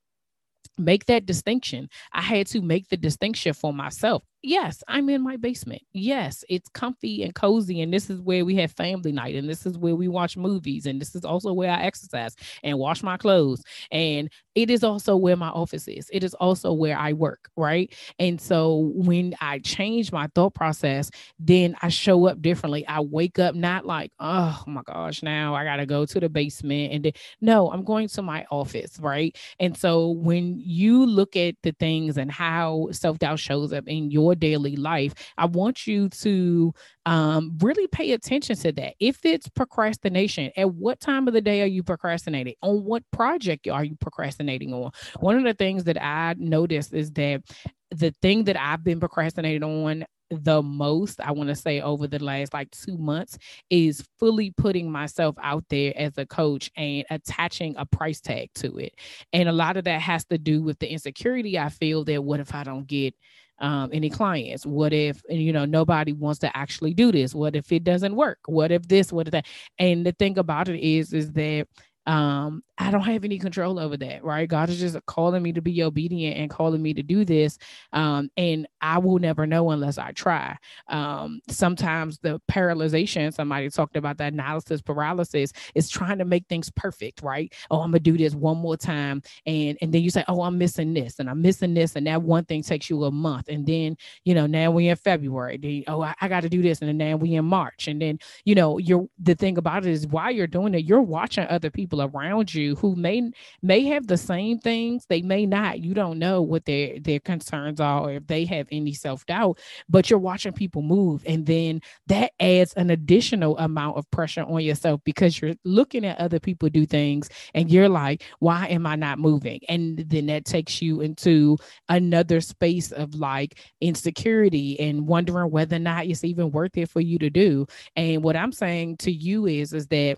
make 0.78 1.06
that 1.06 1.26
distinction. 1.26 1.90
I 2.12 2.22
had 2.22 2.48
to 2.48 2.62
make 2.62 2.90
the 2.90 2.98
distinction 2.98 3.54
for 3.54 3.74
myself 3.74 4.24
yes, 4.44 4.84
I'm 4.88 5.10
in 5.10 5.24
my 5.24 5.38
basement. 5.38 5.82
Yes, 5.94 6.44
it's 6.50 6.70
comfy 6.70 7.24
and 7.24 7.34
cozy. 7.34 7.82
And 7.82 7.94
this 7.94 8.10
is 8.10 8.22
where 8.22 8.46
we 8.46 8.56
have 8.58 8.72
family 8.74 9.12
night. 9.12 9.36
And 9.36 9.50
this 9.50 9.66
is 9.66 9.78
where 9.78 9.96
we 9.96 10.08
watch 10.08 10.38
movies. 10.38 10.86
And 10.86 11.02
this 11.02 11.16
is 11.16 11.24
also 11.26 11.54
where 11.54 11.72
I 11.72 11.82
exercise 11.84 12.36
and 12.62 12.78
wash 12.78 13.02
my 13.02 13.18
clothes. 13.18 13.64
And 13.92 14.30
it 14.56 14.70
is 14.70 14.84
also 14.84 15.16
where 15.16 15.36
my 15.36 15.48
office 15.50 15.88
is. 15.88 16.10
It 16.14 16.24
is 16.24 16.34
also 16.36 16.74
where 16.74 16.98
I 16.98 17.14
work. 17.14 17.50
Right. 17.56 17.94
And 18.20 18.40
so 18.40 18.92
when 18.94 19.34
I 19.42 19.60
change 19.60 20.12
my 20.12 20.28
thought 20.36 20.54
process, 20.54 21.10
then 21.40 21.76
I 21.82 21.90
show 21.90 22.28
up 22.28 22.42
differently. 22.42 22.86
I 22.88 23.00
wake 23.00 23.40
up 23.40 23.56
not 23.56 23.86
like, 23.86 24.12
oh 24.20 24.62
my 24.68 24.82
gosh, 24.86 25.24
now 25.24 25.56
I 25.56 25.64
got 25.64 25.78
to 25.78 25.86
go 25.86 26.06
to 26.06 26.20
the 26.20 26.30
basement. 26.30 26.94
And 26.94 27.06
then, 27.06 27.14
no, 27.42 27.72
I'm 27.72 27.84
going 27.84 28.10
to 28.10 28.22
my 28.22 28.46
office. 28.52 29.00
Right. 29.00 29.36
And 29.60 29.76
so 29.78 30.10
when 30.10 30.60
you 30.60 31.06
look 31.06 31.36
at 31.36 31.56
the 31.64 31.72
things 31.80 32.18
and 32.18 32.30
how 32.32 32.90
self 32.92 33.20
doubt 33.20 33.40
shows 33.40 33.72
up 33.74 33.88
in 33.88 34.12
your 34.12 34.33
your 34.34 34.40
daily 34.40 34.76
life, 34.76 35.14
I 35.38 35.46
want 35.46 35.88
you 35.88 36.10
to 36.10 36.74
um, 37.06 37.58
really 37.62 37.88
pay 37.88 38.12
attention 38.14 38.56
to 38.58 38.72
that. 38.74 38.96
If 39.00 39.26
it's 39.26 39.48
procrastination, 39.50 40.52
at 40.58 40.74
what 40.74 41.00
time 41.00 41.28
of 41.28 41.34
the 41.34 41.42
day 41.42 41.62
are 41.62 41.68
you 41.68 41.84
procrastinating? 41.84 42.56
On 42.62 42.84
what 42.84 43.04
project 43.12 43.68
are 43.68 43.84
you 43.84 43.96
procrastinating 43.96 44.74
on? 44.74 44.92
One 45.20 45.38
of 45.38 45.44
the 45.44 45.54
things 45.54 45.84
that 45.86 46.02
I 46.02 46.36
noticed 46.38 46.94
is 46.94 47.12
that 47.12 47.44
the 47.92 48.12
thing 48.22 48.46
that 48.46 48.60
I've 48.60 48.84
been 48.84 49.00
procrastinating 49.00 49.64
on 49.64 50.06
the 50.32 50.64
most, 50.64 51.20
I 51.22 51.32
want 51.32 51.50
to 51.50 51.56
say 51.56 51.82
over 51.82 52.08
the 52.08 52.24
last 52.24 52.54
like 52.54 52.72
two 52.72 52.98
months, 52.98 53.38
is 53.70 54.04
fully 54.18 54.52
putting 54.52 54.92
myself 54.92 55.36
out 55.42 55.64
there 55.70 55.94
as 55.96 56.18
a 56.18 56.26
coach 56.26 56.72
and 56.76 57.06
attaching 57.12 57.76
a 57.78 57.86
price 57.86 58.20
tag 58.20 58.50
to 58.56 58.78
it. 58.78 58.94
And 59.32 59.48
a 59.48 59.52
lot 59.52 59.78
of 59.78 59.84
that 59.84 60.02
has 60.02 60.26
to 60.26 60.40
do 60.40 60.64
with 60.64 60.80
the 60.80 60.92
insecurity 60.92 61.60
I 61.60 61.70
feel 61.70 62.04
that 62.06 62.24
what 62.24 62.40
if 62.40 62.56
I 62.56 62.64
don't 62.64 62.88
get 62.88 63.14
um, 63.60 63.90
any 63.94 64.10
clients? 64.10 64.66
What 64.66 64.94
if 64.94 65.22
you 65.30 65.54
know 65.54 65.66
nobody 65.66 66.14
wants 66.14 66.40
to 66.40 66.56
actually 66.58 66.94
do 66.94 67.12
this? 67.12 67.34
What 67.36 67.56
if 67.56 67.72
it 67.72 67.84
doesn't 67.84 68.16
work? 68.16 68.40
What 68.48 68.72
if 68.72 68.88
this? 68.88 69.12
What 69.14 69.28
if 69.28 69.32
that? 69.32 69.48
And 69.80 70.06
the 70.06 70.12
thing 70.14 70.38
about 70.38 70.70
it 70.70 70.80
is, 70.82 71.14
is 71.14 71.32
that 71.34 71.68
um 72.06 72.62
i 72.78 72.90
don't 72.92 73.02
have 73.02 73.24
any 73.24 73.38
control 73.38 73.80
over 73.80 73.98
that 73.98 74.24
right? 74.24 74.50
God 74.50 74.70
is 74.70 74.80
just 74.80 74.98
calling 75.06 75.44
me 75.44 75.54
to 75.54 75.62
be 75.62 75.84
obedient 75.84 76.38
and 76.38 76.50
calling 76.50 76.82
me 76.82 76.94
to 76.94 77.04
do 77.04 77.26
this 77.26 77.58
um 77.94 78.30
and 78.38 78.68
i 78.82 78.98
will 78.98 79.20
never 79.20 79.46
know 79.46 79.70
unless 79.72 79.98
i 79.98 80.12
try. 80.12 80.56
Um 80.88 81.40
sometimes 81.50 82.20
the 82.20 82.42
paralyzation 82.52 83.34
somebody 83.34 83.70
talked 83.70 83.96
about 83.96 84.18
the 84.18 84.26
analysis 84.26 84.82
paralysis 84.82 85.52
is 85.76 85.90
trying 85.90 86.18
to 86.18 86.26
make 86.26 86.46
things 86.48 86.72
perfect 86.76 87.22
right? 87.22 87.54
Oh 87.70 87.82
i'm 87.82 87.92
gonna 87.92 88.00
do 88.00 88.18
this 88.18 88.34
one 88.34 88.58
more 88.58 88.78
time 88.78 89.22
and 89.46 89.78
and 89.82 89.94
then 89.94 90.02
you 90.02 90.10
say 90.10 90.24
oh 90.28 90.42
i'm 90.42 90.58
missing 90.58 90.94
this 90.94 91.20
and 91.20 91.30
i'm 91.30 91.42
missing 91.42 91.74
this 91.74 91.96
and 91.96 92.08
that 92.08 92.22
one 92.22 92.46
thing 92.46 92.64
takes 92.64 92.90
you 92.90 93.04
a 93.04 93.12
month 93.12 93.50
and 93.50 93.66
then 93.66 93.96
you 94.26 94.34
know 94.34 94.46
now 94.48 94.72
we're 94.72 94.90
in 94.90 94.96
february 94.98 95.58
then, 95.58 95.84
oh 95.88 96.02
i, 96.02 96.14
I 96.22 96.28
got 96.28 96.42
to 96.42 96.50
do 96.50 96.62
this 96.62 96.80
and 96.82 96.90
then 96.90 96.98
now 96.98 97.16
we 97.18 97.36
in 97.36 97.46
march 97.46 97.88
and 97.88 98.02
then 98.02 98.20
you 98.46 98.56
know 98.56 98.78
you're 98.78 99.08
the 99.22 99.36
thing 99.36 99.58
about 99.58 99.86
it 99.86 99.92
is 99.92 100.08
while 100.08 100.32
you're 100.32 100.48
doing 100.48 100.74
it 100.74 100.86
you're 100.86 101.02
watching 101.02 101.46
other 101.48 101.70
people 101.70 102.02
around 102.02 102.54
you 102.54 102.63
who 102.72 102.96
may 102.96 103.32
may 103.62 103.86
have 103.86 104.08
the 104.08 104.18
same 104.18 104.60
things. 104.60 105.06
They 105.08 105.22
may 105.22 105.46
not. 105.46 105.80
You 105.80 105.94
don't 105.94 106.20
know 106.20 106.42
what 106.42 106.66
their 106.66 107.00
their 107.00 107.20
concerns 107.20 107.80
are 107.80 108.02
or 108.02 108.12
if 108.14 108.28
they 108.28 108.46
have 108.46 108.68
any 108.72 108.94
self-doubt 108.94 109.60
but 109.90 110.10
you're 110.10 110.20
watching 110.20 110.54
people 110.54 110.82
move 110.82 111.24
and 111.26 111.46
then 111.46 111.82
that 112.08 112.32
adds 112.40 112.74
an 112.74 112.90
additional 112.90 113.58
amount 113.58 113.98
of 113.98 114.10
pressure 114.12 114.44
on 114.44 114.62
yourself 114.62 115.02
because 115.04 115.42
you're 115.42 115.56
looking 115.64 116.06
at 116.06 116.20
other 116.20 116.40
people 116.40 116.70
do 116.70 116.86
things 116.86 117.30
and 117.54 117.72
you're 117.72 117.90
like 117.90 118.24
why 118.40 118.68
am 118.68 118.86
i 118.86 118.96
not 118.96 119.20
moving? 119.20 119.60
And 119.70 119.98
then 120.08 120.28
that 120.28 120.46
takes 120.46 120.82
you 120.82 121.02
into 121.02 121.58
another 121.90 122.42
space 122.42 122.92
of 122.92 123.16
like 123.16 123.60
insecurity 123.82 124.80
and 124.80 125.08
wondering 125.08 125.52
whether 125.52 125.76
or 125.76 125.80
not 125.80 126.06
it's 126.06 126.24
even 126.24 126.52
worth 126.52 126.78
it 126.78 126.90
for 126.90 127.02
you 127.02 127.18
to 127.20 127.30
do. 127.30 127.66
And 127.96 128.24
what 128.24 128.36
i'm 128.36 128.52
saying 128.52 128.98
to 128.98 129.12
you 129.12 129.46
is 129.46 129.74
is 129.74 129.88
that 129.88 130.18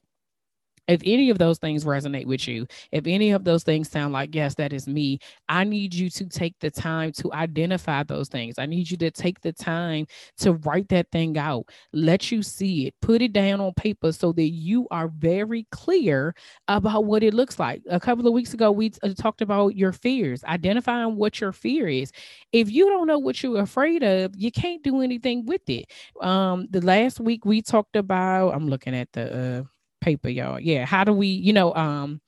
if 0.88 1.02
any 1.06 1.30
of 1.30 1.38
those 1.38 1.58
things 1.58 1.84
resonate 1.86 2.26
with 2.26 2.48
you, 2.48 2.68
if 2.92 3.08
any 3.08 3.32
of 3.32 3.44
those 3.44 3.64
things 3.64 3.90
sound 3.90 4.14
like, 4.14 4.36
yes, 4.36 4.56
that 4.56 4.74
is 4.74 4.88
me, 4.88 5.20
I 5.50 5.64
need 5.64 5.94
you 5.94 6.10
to 6.12 6.26
take 6.26 6.56
the 6.60 6.72
time 6.72 7.12
to 7.14 7.34
identify 7.34 8.04
those 8.04 8.30
things. 8.30 8.60
I 8.60 8.66
need 8.66 8.90
you 8.90 8.98
to 8.98 9.12
take 9.12 9.42
the 9.42 9.52
time 9.54 10.06
to 10.38 10.54
write 10.54 10.90
that 10.90 11.12
thing 11.12 11.38
out, 11.38 11.66
let 11.94 12.32
you 12.32 12.44
see 12.44 12.88
it, 12.88 12.94
put 13.02 13.22
it 13.22 13.34
down 13.34 13.62
on 13.62 13.74
paper 13.74 14.12
so 14.12 14.32
that 14.34 14.50
you 14.50 14.88
are 14.92 15.08
very 15.08 15.68
clear 15.72 16.36
about 16.68 17.06
what 17.06 17.24
it 17.24 17.34
looks 17.34 17.60
like. 17.60 17.82
A 17.90 18.00
couple 18.00 18.28
of 18.28 18.34
weeks 18.34 18.54
ago, 18.54 18.72
we 18.72 18.90
t- 18.92 19.00
uh, 19.04 19.14
talked 19.14 19.42
about 19.42 19.76
your 19.76 19.92
fears, 19.92 20.44
identifying 20.44 21.16
what 21.16 21.40
your 21.40 21.52
fear 21.52 21.88
is. 21.88 22.12
If 22.52 22.72
you 22.72 22.86
don't 22.86 23.08
know 23.08 23.20
what 23.20 23.42
you're 23.44 23.62
afraid 23.62 24.04
of, 24.04 24.34
you 24.36 24.52
can't 24.52 24.84
do 24.84 25.02
anything 25.02 25.46
with 25.46 25.68
it. 25.70 25.86
Um, 26.22 26.68
the 26.70 26.82
last 26.82 27.20
week 27.20 27.46
we 27.46 27.62
talked 27.62 27.96
about, 27.96 28.54
I'm 28.54 28.68
looking 28.68 28.96
at 28.96 29.12
the, 29.14 29.60
uh, 29.62 29.64
paper, 30.06 30.30
y'all. 30.30 30.60
Yeah. 30.60 30.86
How 30.86 31.04
do 31.04 31.12
we, 31.12 31.28
you 31.28 31.52
know, 31.52 31.74
um, 31.74 32.22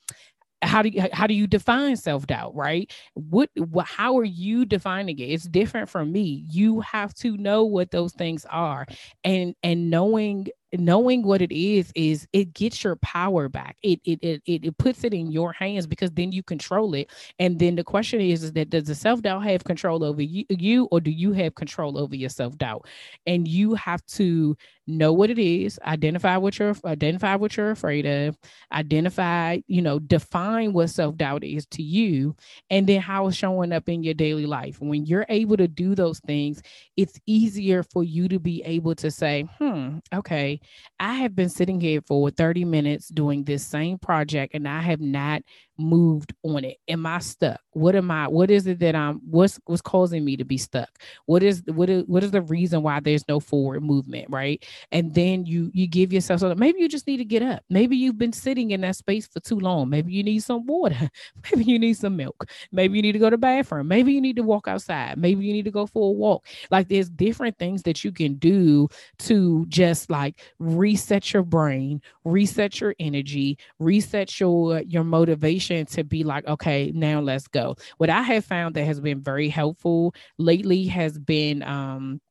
how 0.63 0.81
do 0.81 0.89
you 0.89 1.07
how 1.13 1.27
do 1.27 1.35
you 1.35 1.45
define 1.45 1.95
self-doubt 1.95 2.55
right? 2.55 2.91
What, 3.13 3.51
how 3.85 4.17
are 4.17 4.25
you 4.25 4.65
defining 4.65 5.19
it? 5.19 5.25
It's 5.25 5.47
different 5.47 5.87
from 5.87 6.11
me. 6.11 6.43
You 6.49 6.81
have 6.81 7.13
to 7.15 7.37
know 7.37 7.63
what 7.63 7.91
those 7.91 8.13
things 8.13 8.43
are. 8.49 8.87
And 9.23 9.53
and 9.61 9.91
knowing 9.91 10.47
knowing 10.73 11.21
what 11.21 11.41
it 11.41 11.51
is 11.51 11.91
is 11.95 12.27
it 12.33 12.53
gets 12.53 12.83
your 12.83 12.95
power 12.97 13.47
back. 13.49 13.77
It, 13.83 13.99
it 14.03 14.19
it 14.23 14.41
it 14.47 14.77
puts 14.79 15.03
it 15.03 15.13
in 15.13 15.31
your 15.31 15.53
hands 15.53 15.85
because 15.85 16.11
then 16.11 16.31
you 16.31 16.41
control 16.41 16.95
it. 16.95 17.11
And 17.37 17.59
then 17.59 17.75
the 17.75 17.83
question 17.83 18.19
is, 18.19 18.43
is 18.43 18.53
that 18.53 18.71
does 18.71 18.85
the 18.85 18.95
self-doubt 18.95 19.43
have 19.43 19.63
control 19.63 20.03
over 20.03 20.23
you, 20.23 20.43
you 20.49 20.85
or 20.85 20.99
do 20.99 21.11
you 21.11 21.33
have 21.33 21.53
control 21.53 21.99
over 21.99 22.15
your 22.15 22.29
self-doubt? 22.29 22.87
And 23.27 23.47
you 23.47 23.75
have 23.75 24.03
to 24.17 24.57
know 24.87 25.11
what 25.11 25.29
it 25.29 25.37
is 25.37 25.79
identify 25.85 26.37
what 26.37 26.57
you're 26.57 26.75
identify 26.85 27.35
what 27.35 27.55
you're 27.57 27.71
afraid 27.71 28.05
of 28.05 28.37
identify 28.71 29.57
you 29.67 29.81
know 29.81 29.99
define 29.99 30.73
what 30.73 30.89
self-doubt 30.89 31.43
is 31.43 31.65
to 31.67 31.83
you 31.83 32.35
and 32.69 32.87
then 32.87 33.01
how 33.01 33.27
it's 33.27 33.35
showing 33.37 33.71
up 33.73 33.89
in 33.89 34.01
your 34.03 34.13
daily 34.13 34.45
life 34.45 34.77
when 34.79 35.05
you're 35.05 35.25
able 35.29 35.57
to 35.57 35.67
do 35.67 35.93
those 35.93 36.19
things 36.21 36.61
it's 36.95 37.19
easier 37.25 37.83
for 37.83 38.03
you 38.03 38.27
to 38.27 38.39
be 38.39 38.63
able 38.63 38.95
to 38.95 39.11
say 39.11 39.45
hmm 39.59 39.97
okay 40.13 40.59
I 40.99 41.15
have 41.15 41.35
been 41.35 41.49
sitting 41.49 41.79
here 41.81 42.01
for 42.01 42.29
30 42.31 42.65
minutes 42.65 43.09
doing 43.09 43.43
this 43.43 43.65
same 43.65 43.97
project 43.97 44.53
and 44.55 44.67
I 44.67 44.81
have 44.81 45.01
not 45.01 45.41
moved 45.77 46.33
on 46.43 46.63
it? 46.65 46.77
Am 46.87 47.05
I 47.05 47.19
stuck? 47.19 47.59
What 47.77 47.95
am 47.95 48.09
I? 48.09 48.27
What 48.27 48.49
is 48.49 48.65
it 48.65 48.79
that 48.79 48.95
I'm? 48.95 49.21
What's 49.29 49.59
what's 49.65 49.81
causing 49.81 50.25
me 50.25 50.35
to 50.37 50.43
be 50.43 50.57
stuck? 50.57 50.89
What 51.27 51.43
is 51.43 51.61
what 51.67 51.89
is 51.89 52.03
what 52.07 52.23
is 52.23 52.31
the 52.31 52.41
reason 52.41 52.81
why 52.81 52.99
there's 52.99 53.27
no 53.27 53.39
forward 53.39 53.83
movement, 53.83 54.25
right? 54.29 54.65
And 54.91 55.13
then 55.13 55.45
you 55.45 55.69
you 55.73 55.85
give 55.87 56.11
yourself 56.11 56.39
so 56.39 56.55
maybe 56.55 56.79
you 56.79 56.89
just 56.89 57.05
need 57.05 57.17
to 57.17 57.25
get 57.25 57.43
up. 57.43 57.63
Maybe 57.69 57.95
you've 57.95 58.17
been 58.17 58.33
sitting 58.33 58.71
in 58.71 58.81
that 58.81 58.95
space 58.95 59.27
for 59.27 59.39
too 59.41 59.59
long. 59.59 59.89
Maybe 59.89 60.11
you 60.11 60.23
need 60.23 60.39
some 60.39 60.65
water. 60.65 61.09
Maybe 61.51 61.65
you 61.65 61.77
need 61.77 61.93
some 61.97 62.15
milk. 62.15 62.49
Maybe 62.71 62.97
you 62.97 63.01
need 63.03 63.11
to 63.11 63.19
go 63.19 63.29
to 63.29 63.35
the 63.35 63.37
bathroom. 63.37 63.87
Maybe 63.87 64.11
you 64.11 64.21
need 64.21 64.37
to 64.37 64.43
walk 64.43 64.67
outside. 64.67 65.17
Maybe 65.17 65.45
you 65.45 65.53
need 65.53 65.65
to 65.65 65.71
go 65.71 65.85
for 65.85 66.09
a 66.09 66.11
walk. 66.11 66.47
Like 66.71 66.87
there's 66.89 67.09
different 67.09 67.57
things 67.59 67.83
that 67.83 68.03
you 68.03 68.11
can 68.11 68.35
do 68.35 68.89
to 69.19 69.65
just 69.67 70.09
like 70.09 70.39
reset 70.59 71.31
your 71.33 71.43
brain, 71.43 72.01
reset 72.23 72.81
your 72.81 72.95
energy, 72.99 73.57
reset 73.79 74.39
your 74.39 74.81
your 74.81 75.03
motivation 75.03 75.85
to 75.87 76.03
be 76.03 76.23
like, 76.23 76.47
okay, 76.47 76.91
now 76.95 77.19
let's 77.19 77.47
go. 77.47 77.66
What 77.97 78.09
I 78.09 78.21
have 78.21 78.45
found 78.45 78.75
that 78.75 78.85
has 78.85 78.99
been 78.99 79.21
very 79.21 79.49
helpful 79.49 80.13
lately 80.37 80.85
has 80.87 81.17
been 81.17 81.63
um 81.63 82.21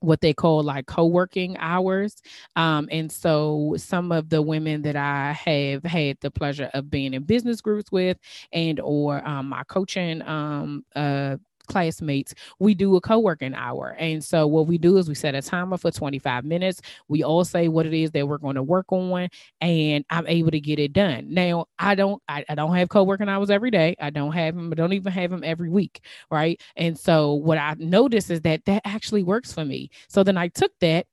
what 0.00 0.20
they 0.20 0.32
call 0.32 0.62
like 0.62 0.86
co-working 0.86 1.56
hours. 1.58 2.16
Um, 2.56 2.88
and 2.92 3.10
so 3.10 3.74
some 3.78 4.12
of 4.12 4.28
the 4.28 4.42
women 4.42 4.82
that 4.82 4.96
i 4.96 5.32
have 5.32 5.82
had 5.84 6.18
the 6.20 6.30
pleasure 6.30 6.70
of 6.74 6.90
being 6.90 7.14
in 7.14 7.24
business 7.24 7.60
groups 7.60 7.90
with 7.90 8.16
and 8.52 8.80
or 8.80 9.26
um, 9.26 9.48
my 9.48 9.64
coaching 9.64 10.22
um, 10.22 10.84
uh, 10.94 11.36
classmates, 11.68 12.34
we 12.58 12.74
do 12.74 12.96
a 12.96 13.00
co-working 13.00 13.54
hour. 13.54 13.96
And 13.98 14.22
so 14.24 14.46
what 14.46 14.66
we 14.66 14.78
do 14.78 14.96
is 14.96 15.08
we 15.08 15.14
set 15.14 15.34
a 15.34 15.42
timer 15.42 15.76
for 15.76 15.90
25 15.90 16.44
minutes. 16.44 16.80
We 17.08 17.22
all 17.22 17.44
say 17.44 17.68
what 17.68 17.86
it 17.86 17.94
is 17.94 18.10
that 18.12 18.26
we're 18.26 18.38
going 18.38 18.56
to 18.56 18.62
work 18.62 18.86
on, 18.90 19.28
and 19.60 20.04
I'm 20.10 20.26
able 20.26 20.50
to 20.50 20.60
get 20.60 20.78
it 20.78 20.92
done. 20.92 21.32
Now, 21.32 21.66
I 21.78 21.94
don't 21.94 22.22
I, 22.28 22.44
I 22.48 22.54
don't 22.54 22.74
have 22.74 22.88
co-working 22.88 23.28
hours 23.28 23.50
every 23.50 23.70
day. 23.70 23.94
I 24.00 24.10
don't 24.10 24.32
have 24.32 24.54
them, 24.54 24.72
I 24.72 24.74
don't 24.74 24.92
even 24.92 25.12
have 25.12 25.30
them 25.30 25.44
every 25.44 25.70
week. 25.70 26.00
Right. 26.30 26.60
And 26.76 26.98
so 26.98 27.34
what 27.34 27.58
I 27.58 27.74
notice 27.78 28.30
is 28.30 28.40
that 28.42 28.64
that 28.66 28.82
actually 28.84 29.22
works 29.22 29.52
for 29.52 29.64
me. 29.64 29.90
So 30.08 30.22
then 30.22 30.36
I 30.36 30.48
took 30.48 30.72
that 30.80 31.06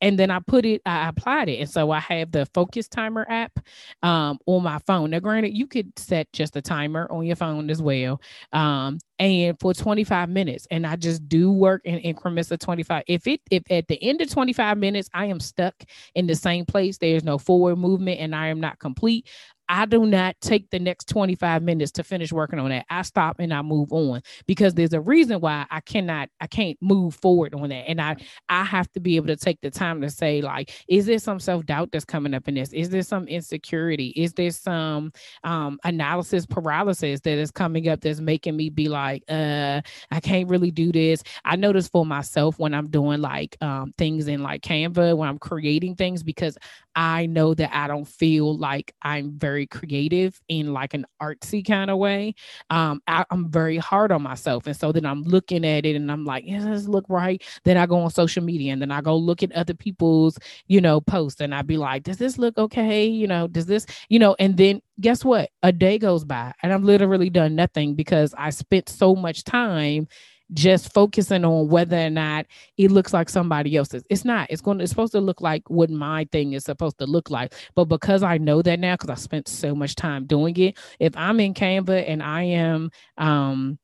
and 0.00 0.18
then 0.18 0.30
I 0.30 0.40
put 0.40 0.64
it, 0.64 0.82
I 0.86 1.08
applied 1.08 1.48
it. 1.48 1.60
And 1.60 1.68
so 1.68 1.90
I 1.90 2.00
have 2.00 2.32
the 2.32 2.46
focus 2.54 2.88
timer 2.88 3.26
app 3.28 3.58
um, 4.02 4.38
on 4.46 4.62
my 4.62 4.78
phone. 4.86 5.10
Now, 5.10 5.20
granted, 5.20 5.56
you 5.56 5.66
could 5.66 5.98
set 5.98 6.32
just 6.32 6.56
a 6.56 6.62
timer 6.62 7.06
on 7.10 7.26
your 7.26 7.36
phone 7.36 7.70
as 7.70 7.82
well. 7.82 8.20
Um, 8.52 8.98
and 9.18 9.58
for 9.60 9.74
25 9.74 10.30
minutes, 10.30 10.66
and 10.70 10.86
I 10.86 10.96
just 10.96 11.28
do 11.28 11.52
work 11.52 11.82
in 11.84 11.98
increments 11.98 12.50
of 12.50 12.58
25. 12.58 13.02
If 13.06 13.26
it, 13.26 13.40
if 13.50 13.62
at 13.70 13.86
the 13.88 14.02
end 14.02 14.22
of 14.22 14.30
25 14.30 14.78
minutes, 14.78 15.10
I 15.12 15.26
am 15.26 15.40
stuck 15.40 15.74
in 16.14 16.26
the 16.26 16.34
same 16.34 16.64
place, 16.64 16.96
there's 16.98 17.24
no 17.24 17.36
forward 17.36 17.76
movement 17.76 18.20
and 18.20 18.34
I 18.34 18.48
am 18.48 18.60
not 18.60 18.78
complete, 18.78 19.28
I 19.70 19.86
do 19.86 20.04
not 20.04 20.34
take 20.40 20.68
the 20.70 20.80
next 20.80 21.08
25 21.08 21.62
minutes 21.62 21.92
to 21.92 22.02
finish 22.02 22.32
working 22.32 22.58
on 22.58 22.70
that. 22.70 22.86
I 22.90 23.02
stop 23.02 23.36
and 23.38 23.54
I 23.54 23.62
move 23.62 23.92
on 23.92 24.20
because 24.46 24.74
there's 24.74 24.92
a 24.92 25.00
reason 25.00 25.40
why 25.40 25.64
I 25.70 25.80
cannot, 25.80 26.28
I 26.40 26.48
can't 26.48 26.76
move 26.82 27.14
forward 27.14 27.54
on 27.54 27.68
that. 27.68 27.88
And 27.88 28.00
I 28.00 28.16
I 28.48 28.64
have 28.64 28.90
to 28.92 29.00
be 29.00 29.14
able 29.14 29.28
to 29.28 29.36
take 29.36 29.60
the 29.60 29.70
time 29.70 30.00
to 30.00 30.10
say, 30.10 30.40
like, 30.42 30.72
is 30.88 31.06
there 31.06 31.20
some 31.20 31.38
self-doubt 31.38 31.92
that's 31.92 32.04
coming 32.04 32.34
up 32.34 32.48
in 32.48 32.54
this? 32.56 32.72
Is 32.72 32.90
there 32.90 33.02
some 33.04 33.28
insecurity? 33.28 34.08
Is 34.16 34.32
there 34.32 34.50
some 34.50 35.12
um 35.44 35.78
analysis 35.84 36.46
paralysis 36.46 37.20
that 37.20 37.38
is 37.38 37.52
coming 37.52 37.88
up 37.88 38.00
that's 38.00 38.20
making 38.20 38.56
me 38.56 38.70
be 38.70 38.88
like, 38.88 39.22
uh, 39.28 39.80
I 40.10 40.18
can't 40.20 40.48
really 40.48 40.72
do 40.72 40.90
this. 40.90 41.22
I 41.44 41.54
notice 41.54 41.86
for 41.86 42.04
myself 42.04 42.58
when 42.58 42.74
I'm 42.74 42.88
doing 42.90 43.20
like 43.20 43.56
um 43.60 43.94
things 43.96 44.26
in 44.26 44.42
like 44.42 44.62
Canva, 44.62 45.16
when 45.16 45.28
I'm 45.28 45.38
creating 45.38 45.94
things, 45.94 46.24
because 46.24 46.58
I 46.96 47.26
know 47.26 47.54
that 47.54 47.70
I 47.72 47.86
don't 47.86 48.06
feel 48.08 48.56
like 48.56 48.92
I'm 49.02 49.38
very 49.38 49.59
creative 49.66 50.40
in 50.48 50.72
like 50.72 50.94
an 50.94 51.06
artsy 51.22 51.66
kind 51.66 51.90
of 51.90 51.98
way. 51.98 52.34
Um, 52.70 53.00
I, 53.06 53.24
am 53.30 53.50
very 53.50 53.76
hard 53.76 54.12
on 54.12 54.22
myself. 54.22 54.66
And 54.66 54.76
so 54.76 54.92
then 54.92 55.06
I'm 55.06 55.22
looking 55.22 55.64
at 55.64 55.86
it 55.86 55.96
and 55.96 56.10
I'm 56.10 56.24
like, 56.24 56.44
yeah, 56.46 56.58
does 56.58 56.66
this 56.66 56.88
look 56.88 57.04
right? 57.08 57.42
Then 57.64 57.76
I 57.76 57.86
go 57.86 57.98
on 58.00 58.10
social 58.10 58.42
media 58.42 58.72
and 58.72 58.80
then 58.80 58.90
I 58.90 59.00
go 59.00 59.16
look 59.16 59.42
at 59.42 59.52
other 59.52 59.74
people's, 59.74 60.38
you 60.66 60.80
know, 60.80 61.00
posts 61.00 61.40
and 61.40 61.54
I'd 61.54 61.66
be 61.66 61.76
like, 61.76 62.02
does 62.02 62.18
this 62.18 62.38
look 62.38 62.56
okay? 62.58 63.06
You 63.06 63.26
know, 63.26 63.46
does 63.46 63.66
this, 63.66 63.86
you 64.08 64.18
know, 64.18 64.36
and 64.38 64.56
then 64.56 64.80
guess 65.00 65.24
what? 65.24 65.50
A 65.62 65.72
day 65.72 65.98
goes 65.98 66.24
by 66.24 66.52
and 66.62 66.72
I've 66.72 66.84
literally 66.84 67.30
done 67.30 67.54
nothing 67.54 67.94
because 67.94 68.34
I 68.36 68.50
spent 68.50 68.88
so 68.88 69.14
much 69.14 69.44
time 69.44 70.08
just 70.54 70.92
focusing 70.92 71.44
on 71.44 71.68
whether 71.68 71.98
or 71.98 72.10
not 72.10 72.46
it 72.76 72.90
looks 72.90 73.12
like 73.12 73.28
somebody 73.28 73.76
else's. 73.76 74.04
It's 74.10 74.24
not. 74.24 74.50
It's 74.50 74.62
going 74.62 74.78
to, 74.78 74.84
it's 74.84 74.90
supposed 74.90 75.12
to 75.12 75.20
look 75.20 75.40
like 75.40 75.68
what 75.70 75.90
my 75.90 76.26
thing 76.32 76.52
is 76.54 76.64
supposed 76.64 76.98
to 76.98 77.06
look 77.06 77.30
like. 77.30 77.54
But 77.74 77.86
because 77.86 78.22
I 78.22 78.38
know 78.38 78.62
that 78.62 78.80
now, 78.80 78.94
because 78.94 79.10
I 79.10 79.14
spent 79.16 79.48
so 79.48 79.74
much 79.74 79.96
time 79.96 80.26
doing 80.26 80.56
it, 80.58 80.78
if 81.00 81.16
I'm 81.16 81.40
in 81.40 81.54
Canva 81.54 82.04
and 82.08 82.22
I 82.22 82.42
am 82.44 82.90
um 83.18 83.78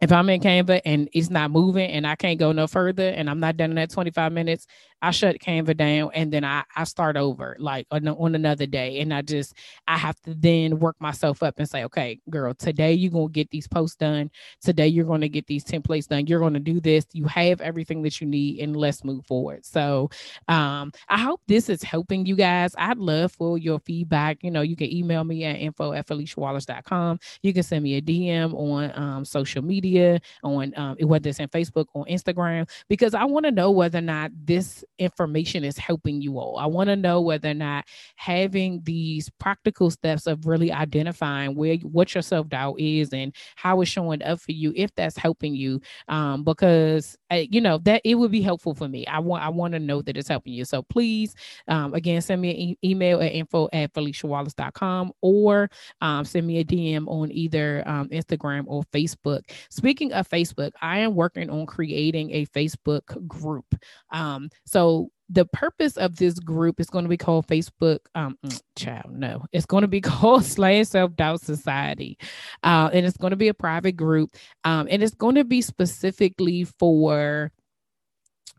if 0.00 0.12
I'm 0.12 0.28
in 0.30 0.40
Canva 0.40 0.80
and 0.84 1.08
it's 1.12 1.30
not 1.30 1.50
moving 1.50 1.90
and 1.90 2.06
I 2.06 2.16
can't 2.16 2.38
go 2.38 2.52
no 2.52 2.66
further 2.66 3.08
and 3.08 3.28
I'm 3.30 3.40
not 3.40 3.56
done 3.56 3.70
in 3.70 3.76
that 3.76 3.90
25 3.90 4.32
minutes, 4.32 4.66
I 5.04 5.10
shut 5.10 5.38
Canva 5.38 5.76
down 5.76 6.10
and 6.14 6.32
then 6.32 6.44
I, 6.44 6.64
I 6.74 6.84
start 6.84 7.18
over 7.18 7.56
like 7.58 7.86
on, 7.90 8.08
on 8.08 8.34
another 8.34 8.64
day. 8.64 9.00
And 9.00 9.12
I 9.12 9.20
just, 9.20 9.54
I 9.86 9.98
have 9.98 10.18
to 10.22 10.32
then 10.32 10.78
work 10.78 10.96
myself 10.98 11.42
up 11.42 11.58
and 11.58 11.68
say, 11.68 11.84
okay, 11.84 12.20
girl, 12.30 12.54
today 12.54 12.94
you're 12.94 13.12
going 13.12 13.28
to 13.28 13.32
get 13.32 13.50
these 13.50 13.68
posts 13.68 13.96
done. 13.96 14.30
Today 14.62 14.88
you're 14.88 15.04
going 15.04 15.20
to 15.20 15.28
get 15.28 15.46
these 15.46 15.62
templates 15.62 16.08
done. 16.08 16.26
You're 16.26 16.40
going 16.40 16.54
to 16.54 16.58
do 16.60 16.80
this. 16.80 17.04
You 17.12 17.26
have 17.26 17.60
everything 17.60 18.00
that 18.00 18.18
you 18.22 18.26
need 18.26 18.60
and 18.60 18.74
let's 18.74 19.04
move 19.04 19.26
forward. 19.26 19.66
So 19.66 20.08
um, 20.48 20.90
I 21.10 21.18
hope 21.18 21.42
this 21.48 21.68
is 21.68 21.82
helping 21.82 22.24
you 22.24 22.34
guys. 22.34 22.74
I'd 22.78 22.96
love 22.96 23.32
for 23.32 23.58
your 23.58 23.80
feedback. 23.80 24.42
You 24.42 24.52
know, 24.52 24.62
you 24.62 24.74
can 24.74 24.90
email 24.90 25.22
me 25.22 25.44
at 25.44 25.56
info 25.56 25.92
at 25.92 26.06
PhiliciaWallace.com. 26.06 27.18
You 27.42 27.52
can 27.52 27.62
send 27.62 27.84
me 27.84 27.96
a 27.96 28.00
DM 28.00 28.54
on 28.54 28.98
um, 28.98 29.24
social 29.26 29.62
media, 29.62 30.18
on 30.42 30.72
um, 30.78 30.96
whether 31.02 31.28
it's 31.28 31.40
in 31.40 31.48
Facebook 31.48 31.88
or 31.92 32.06
Instagram, 32.06 32.70
because 32.88 33.12
I 33.12 33.24
want 33.24 33.44
to 33.44 33.52
know 33.52 33.70
whether 33.70 33.98
or 33.98 34.02
not 34.02 34.30
this 34.34 34.82
information 34.98 35.64
is 35.64 35.78
helping 35.78 36.20
you 36.20 36.38
all. 36.38 36.58
I 36.58 36.66
want 36.66 36.88
to 36.88 36.96
know 36.96 37.20
whether 37.20 37.50
or 37.50 37.54
not 37.54 37.84
having 38.16 38.80
these 38.84 39.30
practical 39.40 39.90
steps 39.90 40.26
of 40.26 40.46
really 40.46 40.72
identifying 40.72 41.54
where 41.54 41.76
what 41.78 42.14
your 42.14 42.22
self 42.22 42.48
doubt 42.48 42.78
is 42.78 43.12
and 43.12 43.34
how 43.56 43.80
it's 43.80 43.90
showing 43.90 44.22
up 44.22 44.40
for 44.40 44.52
you, 44.52 44.72
if 44.76 44.94
that's 44.94 45.16
helping 45.16 45.54
you, 45.54 45.80
um, 46.08 46.44
because 46.44 47.16
uh, 47.30 47.42
you 47.50 47.60
know 47.60 47.78
that 47.78 48.00
it 48.04 48.14
would 48.14 48.30
be 48.30 48.42
helpful 48.42 48.74
for 48.74 48.88
me. 48.88 49.06
I 49.06 49.18
want 49.18 49.42
I 49.42 49.48
want 49.48 49.72
to 49.72 49.80
know 49.80 50.02
that 50.02 50.16
it's 50.16 50.28
helping 50.28 50.52
you. 50.52 50.64
So 50.64 50.82
please, 50.82 51.34
um, 51.68 51.94
again, 51.94 52.20
send 52.20 52.40
me 52.40 52.50
an 52.50 52.56
e- 52.56 52.78
email 52.84 53.20
at 53.20 53.32
info 53.32 53.68
at 53.72 53.92
philiciawallace.com 53.92 55.12
or 55.20 55.70
um, 56.00 56.24
send 56.24 56.46
me 56.46 56.58
a 56.58 56.64
DM 56.64 57.06
on 57.08 57.32
either 57.32 57.82
um, 57.86 58.08
Instagram 58.10 58.64
or 58.66 58.82
Facebook. 58.92 59.40
Speaking 59.70 60.12
of 60.12 60.28
Facebook, 60.28 60.72
I 60.80 60.98
am 60.98 61.14
working 61.14 61.50
on 61.50 61.66
creating 61.66 62.30
a 62.32 62.46
Facebook 62.46 63.26
group. 63.26 63.66
Um, 64.12 64.48
so 64.64 64.83
so 64.84 65.10
the 65.30 65.46
purpose 65.46 65.96
of 65.96 66.16
this 66.16 66.38
group 66.38 66.78
is 66.78 66.90
going 66.90 67.04
to 67.04 67.08
be 67.08 67.16
called 67.16 67.46
Facebook. 67.46 68.00
Um, 68.14 68.36
mm, 68.44 68.60
child, 68.76 69.10
no, 69.10 69.44
it's 69.52 69.64
going 69.64 69.82
to 69.82 69.88
be 69.88 70.00
called 70.02 70.44
Slaying 70.44 70.84
Self 70.84 71.16
Doubt 71.16 71.40
Society, 71.40 72.18
uh, 72.62 72.90
and 72.92 73.06
it's 73.06 73.16
going 73.16 73.30
to 73.30 73.36
be 73.36 73.48
a 73.48 73.54
private 73.54 73.96
group, 73.96 74.36
um, 74.64 74.86
and 74.90 75.02
it's 75.02 75.14
going 75.14 75.36
to 75.36 75.44
be 75.44 75.62
specifically 75.62 76.64
for 76.78 77.50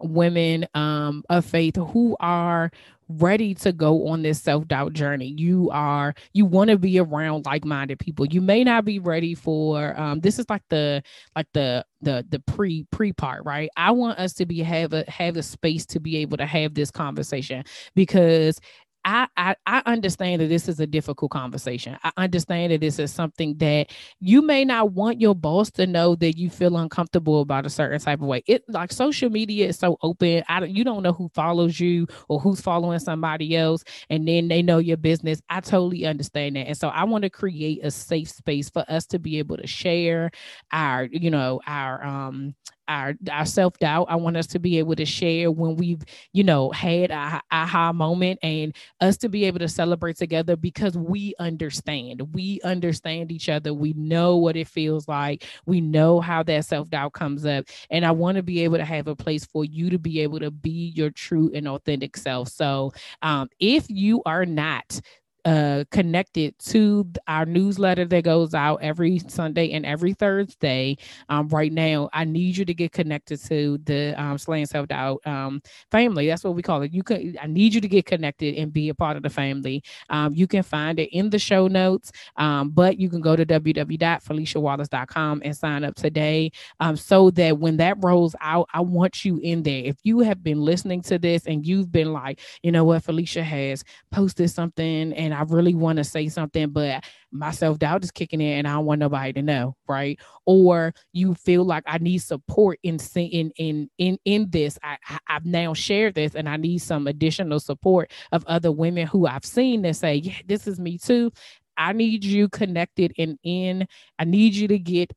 women 0.01 0.65
um, 0.73 1.23
of 1.29 1.45
faith 1.45 1.75
who 1.75 2.17
are 2.19 2.71
ready 3.07 3.53
to 3.55 3.71
go 3.71 4.07
on 4.07 4.21
this 4.21 4.41
self-doubt 4.41 4.93
journey. 4.93 5.33
You 5.37 5.69
are 5.71 6.13
you 6.33 6.45
want 6.45 6.69
to 6.69 6.77
be 6.77 6.99
around 6.99 7.45
like-minded 7.45 7.99
people. 7.99 8.25
You 8.25 8.41
may 8.41 8.63
not 8.63 8.85
be 8.85 8.99
ready 8.99 9.35
for 9.35 9.99
um 9.99 10.19
this 10.21 10.39
is 10.39 10.45
like 10.49 10.63
the 10.69 11.03
like 11.35 11.47
the 11.53 11.85
the 12.01 12.25
the 12.29 12.39
pre 12.39 12.85
pre 12.91 13.13
part 13.13 13.43
right? 13.45 13.69
I 13.77 13.91
want 13.91 14.19
us 14.19 14.33
to 14.35 14.45
be 14.45 14.59
have 14.59 14.93
a 14.93 15.03
have 15.09 15.37
a 15.37 15.43
space 15.43 15.85
to 15.87 15.99
be 15.99 16.17
able 16.17 16.37
to 16.37 16.45
have 16.45 16.73
this 16.73 16.91
conversation 16.91 17.63
because 17.95 18.59
I, 19.07 19.27
I, 19.37 19.55
I 19.67 19.83
understand 19.85 20.41
that 20.41 20.47
this 20.47 20.67
is 20.67 20.79
a 20.79 20.87
difficult 20.87 21.29
conversation. 21.29 21.95
I 22.03 22.11
understand 22.17 22.71
that 22.71 22.81
this 22.81 22.97
is 22.97 23.13
something 23.13 23.55
that 23.57 23.91
you 24.19 24.41
may 24.41 24.65
not 24.65 24.93
want 24.93 25.21
your 25.21 25.35
boss 25.35 25.69
to 25.71 25.85
know 25.85 26.15
that 26.15 26.37
you 26.39 26.49
feel 26.49 26.75
uncomfortable 26.75 27.41
about 27.41 27.67
a 27.67 27.69
certain 27.69 27.99
type 27.99 28.19
of 28.19 28.25
way. 28.25 28.43
It 28.47 28.63
like 28.67 28.91
social 28.91 29.29
media 29.29 29.67
is 29.67 29.77
so 29.77 29.97
open. 30.01 30.43
I 30.49 30.59
don't, 30.59 30.71
you 30.71 30.83
don't 30.83 31.03
know 31.03 31.13
who 31.13 31.29
follows 31.35 31.79
you 31.79 32.07
or 32.29 32.39
who's 32.39 32.61
following 32.61 32.97
somebody 32.97 33.55
else, 33.55 33.83
and 34.09 34.27
then 34.27 34.47
they 34.47 34.63
know 34.63 34.79
your 34.79 34.97
business. 34.97 35.39
I 35.49 35.61
totally 35.61 36.05
understand 36.07 36.55
that, 36.55 36.67
and 36.67 36.77
so 36.77 36.87
I 36.87 37.03
want 37.03 37.23
to 37.25 37.29
create 37.29 37.85
a 37.85 37.91
safe 37.91 38.29
space 38.31 38.71
for 38.71 38.83
us 38.89 39.05
to 39.07 39.19
be 39.19 39.37
able 39.37 39.57
to 39.57 39.67
share 39.67 40.31
our, 40.71 41.03
you 41.05 41.29
know, 41.29 41.61
our 41.67 42.03
um 42.03 42.55
our 42.87 43.13
our 43.31 43.45
self 43.45 43.77
doubt. 43.79 44.07
I 44.09 44.15
want 44.15 44.37
us 44.37 44.47
to 44.47 44.59
be 44.59 44.79
able 44.79 44.95
to 44.95 45.05
share 45.05 45.51
when 45.51 45.75
we've 45.75 46.03
you 46.33 46.43
know 46.43 46.71
had 46.71 47.11
a 47.11 47.41
aha 47.51 47.93
moment 47.93 48.39
and 48.43 48.75
us 49.01 49.17
to 49.17 49.29
be 49.29 49.45
able 49.45 49.59
to 49.59 49.67
celebrate 49.67 50.17
together 50.17 50.55
because 50.55 50.97
we 50.97 51.33
understand. 51.39 52.21
We 52.33 52.59
understand 52.63 53.31
each 53.31 53.49
other. 53.49 53.73
We 53.73 53.93
know 53.93 54.37
what 54.37 54.55
it 54.55 54.67
feels 54.67 55.07
like. 55.07 55.45
We 55.65 55.81
know 55.81 56.21
how 56.21 56.43
that 56.43 56.65
self 56.65 56.89
doubt 56.89 57.13
comes 57.13 57.45
up, 57.45 57.65
and 57.89 58.05
I 58.05 58.11
want 58.11 58.37
to 58.37 58.43
be 58.43 58.63
able 58.63 58.77
to 58.77 58.85
have 58.85 59.07
a 59.07 59.15
place 59.15 59.45
for 59.45 59.65
you 59.65 59.89
to 59.89 59.99
be 59.99 60.21
able 60.21 60.39
to 60.39 60.51
be 60.51 60.93
your 60.95 61.09
true 61.09 61.51
and 61.53 61.67
authentic 61.67 62.17
self. 62.17 62.49
So, 62.49 62.93
um, 63.21 63.49
if 63.59 63.85
you 63.89 64.21
are 64.25 64.45
not 64.45 64.99
uh, 65.45 65.83
connected 65.91 66.57
to 66.57 67.07
our 67.27 67.45
newsletter 67.45 68.05
that 68.05 68.23
goes 68.23 68.55
out 68.55 68.81
every 68.81 69.19
Sunday 69.27 69.71
and 69.71 69.85
every 69.85 70.13
Thursday, 70.13 70.97
um, 71.29 71.47
right 71.49 71.71
now, 71.71 72.09
I 72.13 72.25
need 72.25 72.57
you 72.57 72.65
to 72.65 72.73
get 72.73 72.91
connected 72.91 73.39
to 73.45 73.77
the 73.83 74.19
um, 74.19 74.39
Slaying 74.39 74.65
Self 74.65 74.87
Doubt 74.87 75.21
um, 75.27 75.61
family. 75.91 76.27
That's 76.27 76.43
what 76.43 76.55
we 76.55 76.63
call 76.63 76.81
it. 76.81 76.91
You 76.91 77.03
can. 77.03 77.37
I 77.39 77.45
need 77.45 77.75
you 77.75 77.81
to 77.81 77.87
get 77.87 78.05
connected 78.07 78.55
and 78.55 78.73
be 78.73 78.89
a 78.89 78.95
part 78.95 79.17
of 79.17 79.23
the 79.23 79.29
family. 79.29 79.83
Um, 80.09 80.33
you 80.33 80.47
can 80.47 80.63
find 80.63 80.99
it 80.99 81.09
in 81.15 81.29
the 81.29 81.37
show 81.37 81.67
notes, 81.67 82.11
um, 82.37 82.71
but 82.71 82.97
you 82.99 83.07
can 83.09 83.21
go 83.21 83.35
to 83.35 83.45
www.philiciawallace.com 83.45 85.41
and 85.45 85.55
sign 85.55 85.83
up 85.83 85.93
today, 85.95 86.51
um, 86.79 86.95
so 86.95 87.29
that 87.31 87.59
when 87.59 87.77
that 87.77 87.97
rolls 88.03 88.35
out, 88.41 88.67
I 88.73 88.81
want 88.81 89.23
you 89.23 89.37
in 89.37 89.61
there. 89.61 89.83
If 89.85 89.97
you 90.03 90.21
have 90.21 90.43
been 90.43 90.59
listening 90.61 91.01
to 91.03 91.19
this 91.19 91.45
and 91.45 91.65
you've 91.67 91.91
been 91.91 92.13
like, 92.13 92.39
you 92.63 92.71
know 92.71 92.83
what, 92.83 93.03
Philicia 93.03 93.43
has 93.43 93.83
posted 94.11 94.49
something 94.49 95.13
and 95.13 95.34
I 95.35 95.43
really 95.43 95.75
want 95.75 95.97
to 95.97 96.03
say 96.03 96.29
something, 96.29 96.69
but 96.69 97.03
my 97.31 97.51
self 97.51 97.79
doubt 97.79 98.03
is 98.03 98.11
kicking 98.11 98.41
in 98.41 98.59
and 98.59 98.67
I 98.67 98.73
don't 98.73 98.85
want 98.85 98.99
nobody 98.99 99.33
to 99.33 99.41
know, 99.41 99.75
right? 99.87 100.19
Or 100.45 100.93
you 101.13 101.35
feel 101.35 101.63
like 101.65 101.83
I 101.85 101.97
need 101.97 102.19
support 102.19 102.79
in 102.83 102.97
in 103.15 103.51
in 103.57 103.89
in 103.97 104.17
in 104.25 104.49
this. 104.49 104.79
I, 104.81 104.97
I 105.07 105.19
have 105.27 105.45
now 105.45 105.73
shared 105.73 106.15
this 106.15 106.35
and 106.35 106.47
I 106.47 106.57
need 106.57 106.79
some 106.79 107.07
additional 107.07 107.59
support 107.59 108.11
of 108.31 108.45
other 108.47 108.71
women 108.71 109.07
who 109.07 109.27
I've 109.27 109.45
seen 109.45 109.81
that 109.83 109.95
say, 109.95 110.15
yeah, 110.15 110.39
this 110.47 110.67
is 110.67 110.79
me 110.79 110.97
too. 110.97 111.31
I 111.77 111.93
need 111.93 112.23
you 112.23 112.47
connected 112.47 113.13
and 113.17 113.37
in. 113.43 113.87
I 114.17 114.23
need 114.23 114.55
you 114.55 114.67
to 114.69 114.79
get 114.79 115.11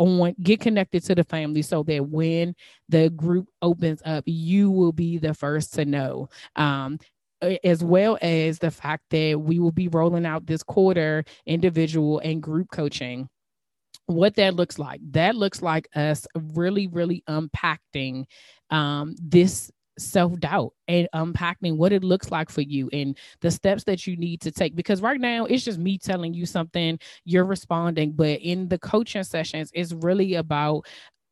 on 0.00 0.34
get 0.42 0.60
connected 0.60 1.04
to 1.04 1.14
the 1.14 1.24
family 1.24 1.60
so 1.60 1.82
that 1.82 2.08
when 2.08 2.54
the 2.88 3.10
group 3.10 3.46
opens 3.60 4.00
up 4.06 4.24
you 4.26 4.70
will 4.70 4.92
be 4.92 5.18
the 5.18 5.34
first 5.34 5.74
to 5.74 5.84
know 5.84 6.26
um, 6.56 6.98
as 7.64 7.82
well 7.82 8.18
as 8.20 8.58
the 8.58 8.70
fact 8.70 9.04
that 9.10 9.40
we 9.40 9.58
will 9.58 9.72
be 9.72 9.88
rolling 9.88 10.26
out 10.26 10.46
this 10.46 10.62
quarter 10.62 11.24
individual 11.46 12.18
and 12.20 12.42
group 12.42 12.68
coaching 12.70 13.28
what 14.06 14.34
that 14.36 14.54
looks 14.54 14.78
like 14.78 15.00
that 15.10 15.36
looks 15.36 15.62
like 15.62 15.88
us 15.94 16.26
really 16.54 16.86
really 16.88 17.22
unpacking 17.28 18.26
um, 18.70 19.14
this 19.20 19.70
self 20.00 20.38
doubt 20.40 20.72
and 20.88 21.08
unpacking 21.12 21.76
what 21.76 21.92
it 21.92 22.02
looks 22.02 22.30
like 22.30 22.50
for 22.50 22.62
you 22.62 22.88
and 22.92 23.16
the 23.40 23.50
steps 23.50 23.84
that 23.84 24.06
you 24.06 24.16
need 24.16 24.40
to 24.40 24.50
take. 24.50 24.74
Because 24.74 25.02
right 25.02 25.20
now 25.20 25.44
it's 25.44 25.64
just 25.64 25.78
me 25.78 25.98
telling 25.98 26.34
you 26.34 26.46
something, 26.46 26.98
you're 27.24 27.44
responding. 27.44 28.12
But 28.12 28.40
in 28.40 28.68
the 28.68 28.78
coaching 28.78 29.24
sessions, 29.24 29.70
it's 29.74 29.92
really 29.92 30.34
about 30.34 30.86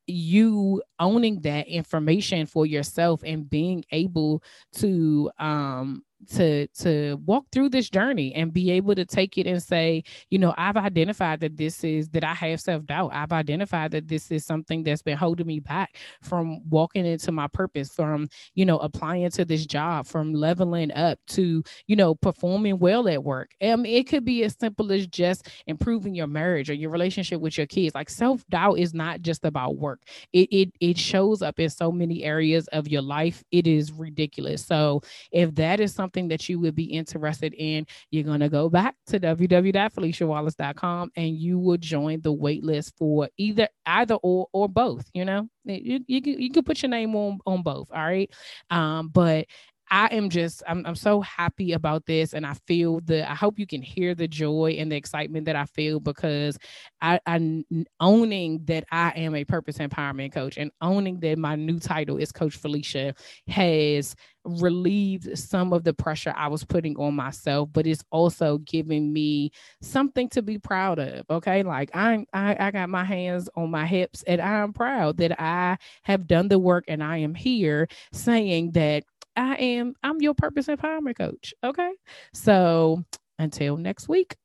you 0.08 0.82
owning 0.98 1.40
that 1.42 1.68
information 1.68 2.46
for 2.46 2.66
yourself 2.66 3.22
and 3.24 3.48
being 3.48 3.84
able 3.92 4.42
to 4.74 5.30
um 5.38 6.02
to 6.30 6.66
to 6.68 7.18
walk 7.26 7.44
through 7.52 7.68
this 7.68 7.88
journey 7.90 8.34
and 8.34 8.52
be 8.52 8.70
able 8.70 8.94
to 8.94 9.04
take 9.04 9.38
it 9.38 9.46
and 9.46 9.62
say 9.62 10.02
you 10.30 10.38
know 10.38 10.52
i've 10.58 10.76
identified 10.76 11.40
that 11.40 11.56
this 11.56 11.84
is 11.84 12.08
that 12.10 12.24
i 12.24 12.34
have 12.34 12.60
self-doubt. 12.60 13.10
I've 13.12 13.32
identified 13.32 13.92
that 13.92 14.08
this 14.08 14.30
is 14.30 14.44
something 14.44 14.82
that's 14.82 15.02
been 15.02 15.16
holding 15.16 15.46
me 15.46 15.60
back 15.60 15.96
from 16.22 16.60
walking 16.68 17.06
into 17.06 17.32
my 17.32 17.46
purpose 17.48 17.92
from 17.92 18.28
you 18.54 18.64
know 18.64 18.78
applying 18.78 19.30
to 19.30 19.44
this 19.44 19.66
job 19.66 20.06
from 20.06 20.32
leveling 20.32 20.92
up 20.92 21.18
to 21.28 21.62
you 21.86 21.96
know 21.96 22.14
performing 22.14 22.78
well 22.78 23.08
at 23.08 23.22
work. 23.22 23.50
Um 23.62 23.86
it 23.86 24.08
could 24.08 24.24
be 24.24 24.44
as 24.44 24.56
simple 24.58 24.92
as 24.92 25.06
just 25.06 25.48
improving 25.66 26.14
your 26.14 26.26
marriage 26.26 26.70
or 26.70 26.74
your 26.74 26.90
relationship 26.90 27.40
with 27.40 27.56
your 27.56 27.66
kids. 27.66 27.94
Like 27.94 28.10
self-doubt 28.10 28.78
is 28.78 28.94
not 28.94 29.22
just 29.22 29.44
about 29.44 29.76
work. 29.76 30.00
It 30.32 30.48
it, 30.50 30.72
it 30.80 30.98
shows 30.98 31.42
up 31.42 31.60
in 31.60 31.70
so 31.70 31.92
many 31.92 32.24
areas 32.24 32.66
of 32.68 32.88
your 32.88 33.02
life. 33.02 33.42
It 33.52 33.66
is 33.66 33.92
ridiculous. 33.92 34.64
So 34.64 35.02
if 35.32 35.54
that 35.56 35.80
is 35.80 35.94
something 35.94 36.07
something 36.08 36.28
that 36.28 36.48
you 36.48 36.58
would 36.60 36.74
be 36.74 36.84
interested 36.84 37.54
in, 37.58 37.86
you're 38.10 38.24
going 38.24 38.40
to 38.40 38.48
go 38.48 38.70
back 38.70 38.94
to 39.06 39.20
www.philiciawallace.com 39.20 41.10
and 41.16 41.36
you 41.36 41.58
will 41.58 41.76
join 41.76 42.20
the 42.22 42.32
wait 42.32 42.64
list 42.64 42.94
for 42.96 43.28
either 43.36 43.68
either 43.86 44.14
or 44.22 44.46
or 44.52 44.68
both, 44.68 45.04
you 45.12 45.24
know. 45.24 45.48
You, 45.64 46.00
you, 46.06 46.20
you 46.24 46.50
can 46.50 46.64
put 46.64 46.82
your 46.82 46.88
name 46.88 47.14
on 47.14 47.38
on 47.44 47.62
both, 47.62 47.88
all 47.92 48.02
right? 48.02 48.30
Um, 48.70 49.08
but 49.08 49.46
I 49.90 50.06
am 50.08 50.28
just 50.28 50.62
I'm 50.66 50.84
I'm 50.86 50.94
so 50.94 51.20
happy 51.20 51.72
about 51.72 52.06
this 52.06 52.34
and 52.34 52.44
I 52.46 52.54
feel 52.66 53.00
the 53.00 53.30
I 53.30 53.34
hope 53.34 53.58
you 53.58 53.66
can 53.66 53.82
hear 53.82 54.14
the 54.14 54.28
joy 54.28 54.76
and 54.78 54.90
the 54.92 54.96
excitement 54.96 55.46
that 55.46 55.56
I 55.56 55.64
feel 55.64 56.00
because 56.00 56.58
I 57.00 57.20
I 57.26 57.64
owning 58.00 58.64
that 58.66 58.84
I 58.92 59.10
am 59.16 59.34
a 59.34 59.44
purpose 59.44 59.78
empowerment 59.78 60.32
coach 60.32 60.58
and 60.58 60.70
owning 60.80 61.20
that 61.20 61.38
my 61.38 61.54
new 61.56 61.78
title 61.78 62.18
is 62.18 62.32
coach 62.32 62.56
Philicia 62.56 63.14
has 63.48 64.14
relieved 64.44 65.36
some 65.38 65.72
of 65.72 65.84
the 65.84 65.92
pressure 65.94 66.32
I 66.36 66.48
was 66.48 66.64
putting 66.64 66.96
on 66.96 67.14
myself 67.14 67.68
but 67.72 67.86
it's 67.86 68.04
also 68.10 68.58
giving 68.58 69.12
me 69.12 69.50
something 69.82 70.28
to 70.30 70.42
be 70.42 70.58
proud 70.58 70.98
of 70.98 71.24
okay? 71.30 71.62
Like 71.62 71.90
I'm 71.94 72.26
I, 72.32 72.56
I 72.58 72.70
got 72.70 72.88
my 72.90 73.04
hands 73.04 73.48
on 73.56 73.70
my 73.70 73.86
hips 73.86 74.22
and 74.26 74.40
I'm 74.40 74.72
proud 74.72 75.16
that 75.18 75.40
I 75.40 75.78
have 76.02 76.26
done 76.26 76.48
the 76.48 76.58
work 76.58 76.84
and 76.88 77.02
I 77.02 77.18
am 77.18 77.34
here 77.34 77.88
saying 78.12 78.72
that 78.72 79.04
I 79.38 79.54
am, 79.54 79.94
I'm 80.02 80.20
your 80.20 80.34
purpose 80.34 80.66
empowerment 80.66 81.16
coach. 81.16 81.54
Okay. 81.62 81.92
So 82.34 83.04
until 83.38 83.76
next 83.76 84.08
week, 84.08 84.36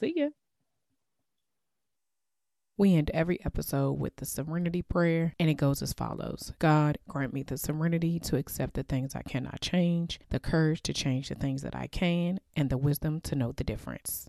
see 0.00 0.14
ya. 0.16 0.28
We 2.78 2.94
end 2.94 3.10
every 3.14 3.42
episode 3.42 3.92
with 3.92 4.16
the 4.16 4.26
serenity 4.26 4.82
prayer, 4.82 5.34
and 5.40 5.48
it 5.48 5.54
goes 5.54 5.80
as 5.80 5.94
follows 5.94 6.52
God, 6.58 6.98
grant 7.08 7.32
me 7.32 7.42
the 7.42 7.56
serenity 7.56 8.20
to 8.20 8.36
accept 8.36 8.74
the 8.74 8.82
things 8.82 9.14
I 9.14 9.22
cannot 9.22 9.62
change, 9.62 10.20
the 10.28 10.38
courage 10.38 10.82
to 10.82 10.92
change 10.92 11.30
the 11.30 11.34
things 11.34 11.62
that 11.62 11.74
I 11.74 11.86
can, 11.86 12.38
and 12.54 12.68
the 12.68 12.76
wisdom 12.76 13.22
to 13.22 13.34
know 13.34 13.52
the 13.52 13.64
difference. 13.64 14.28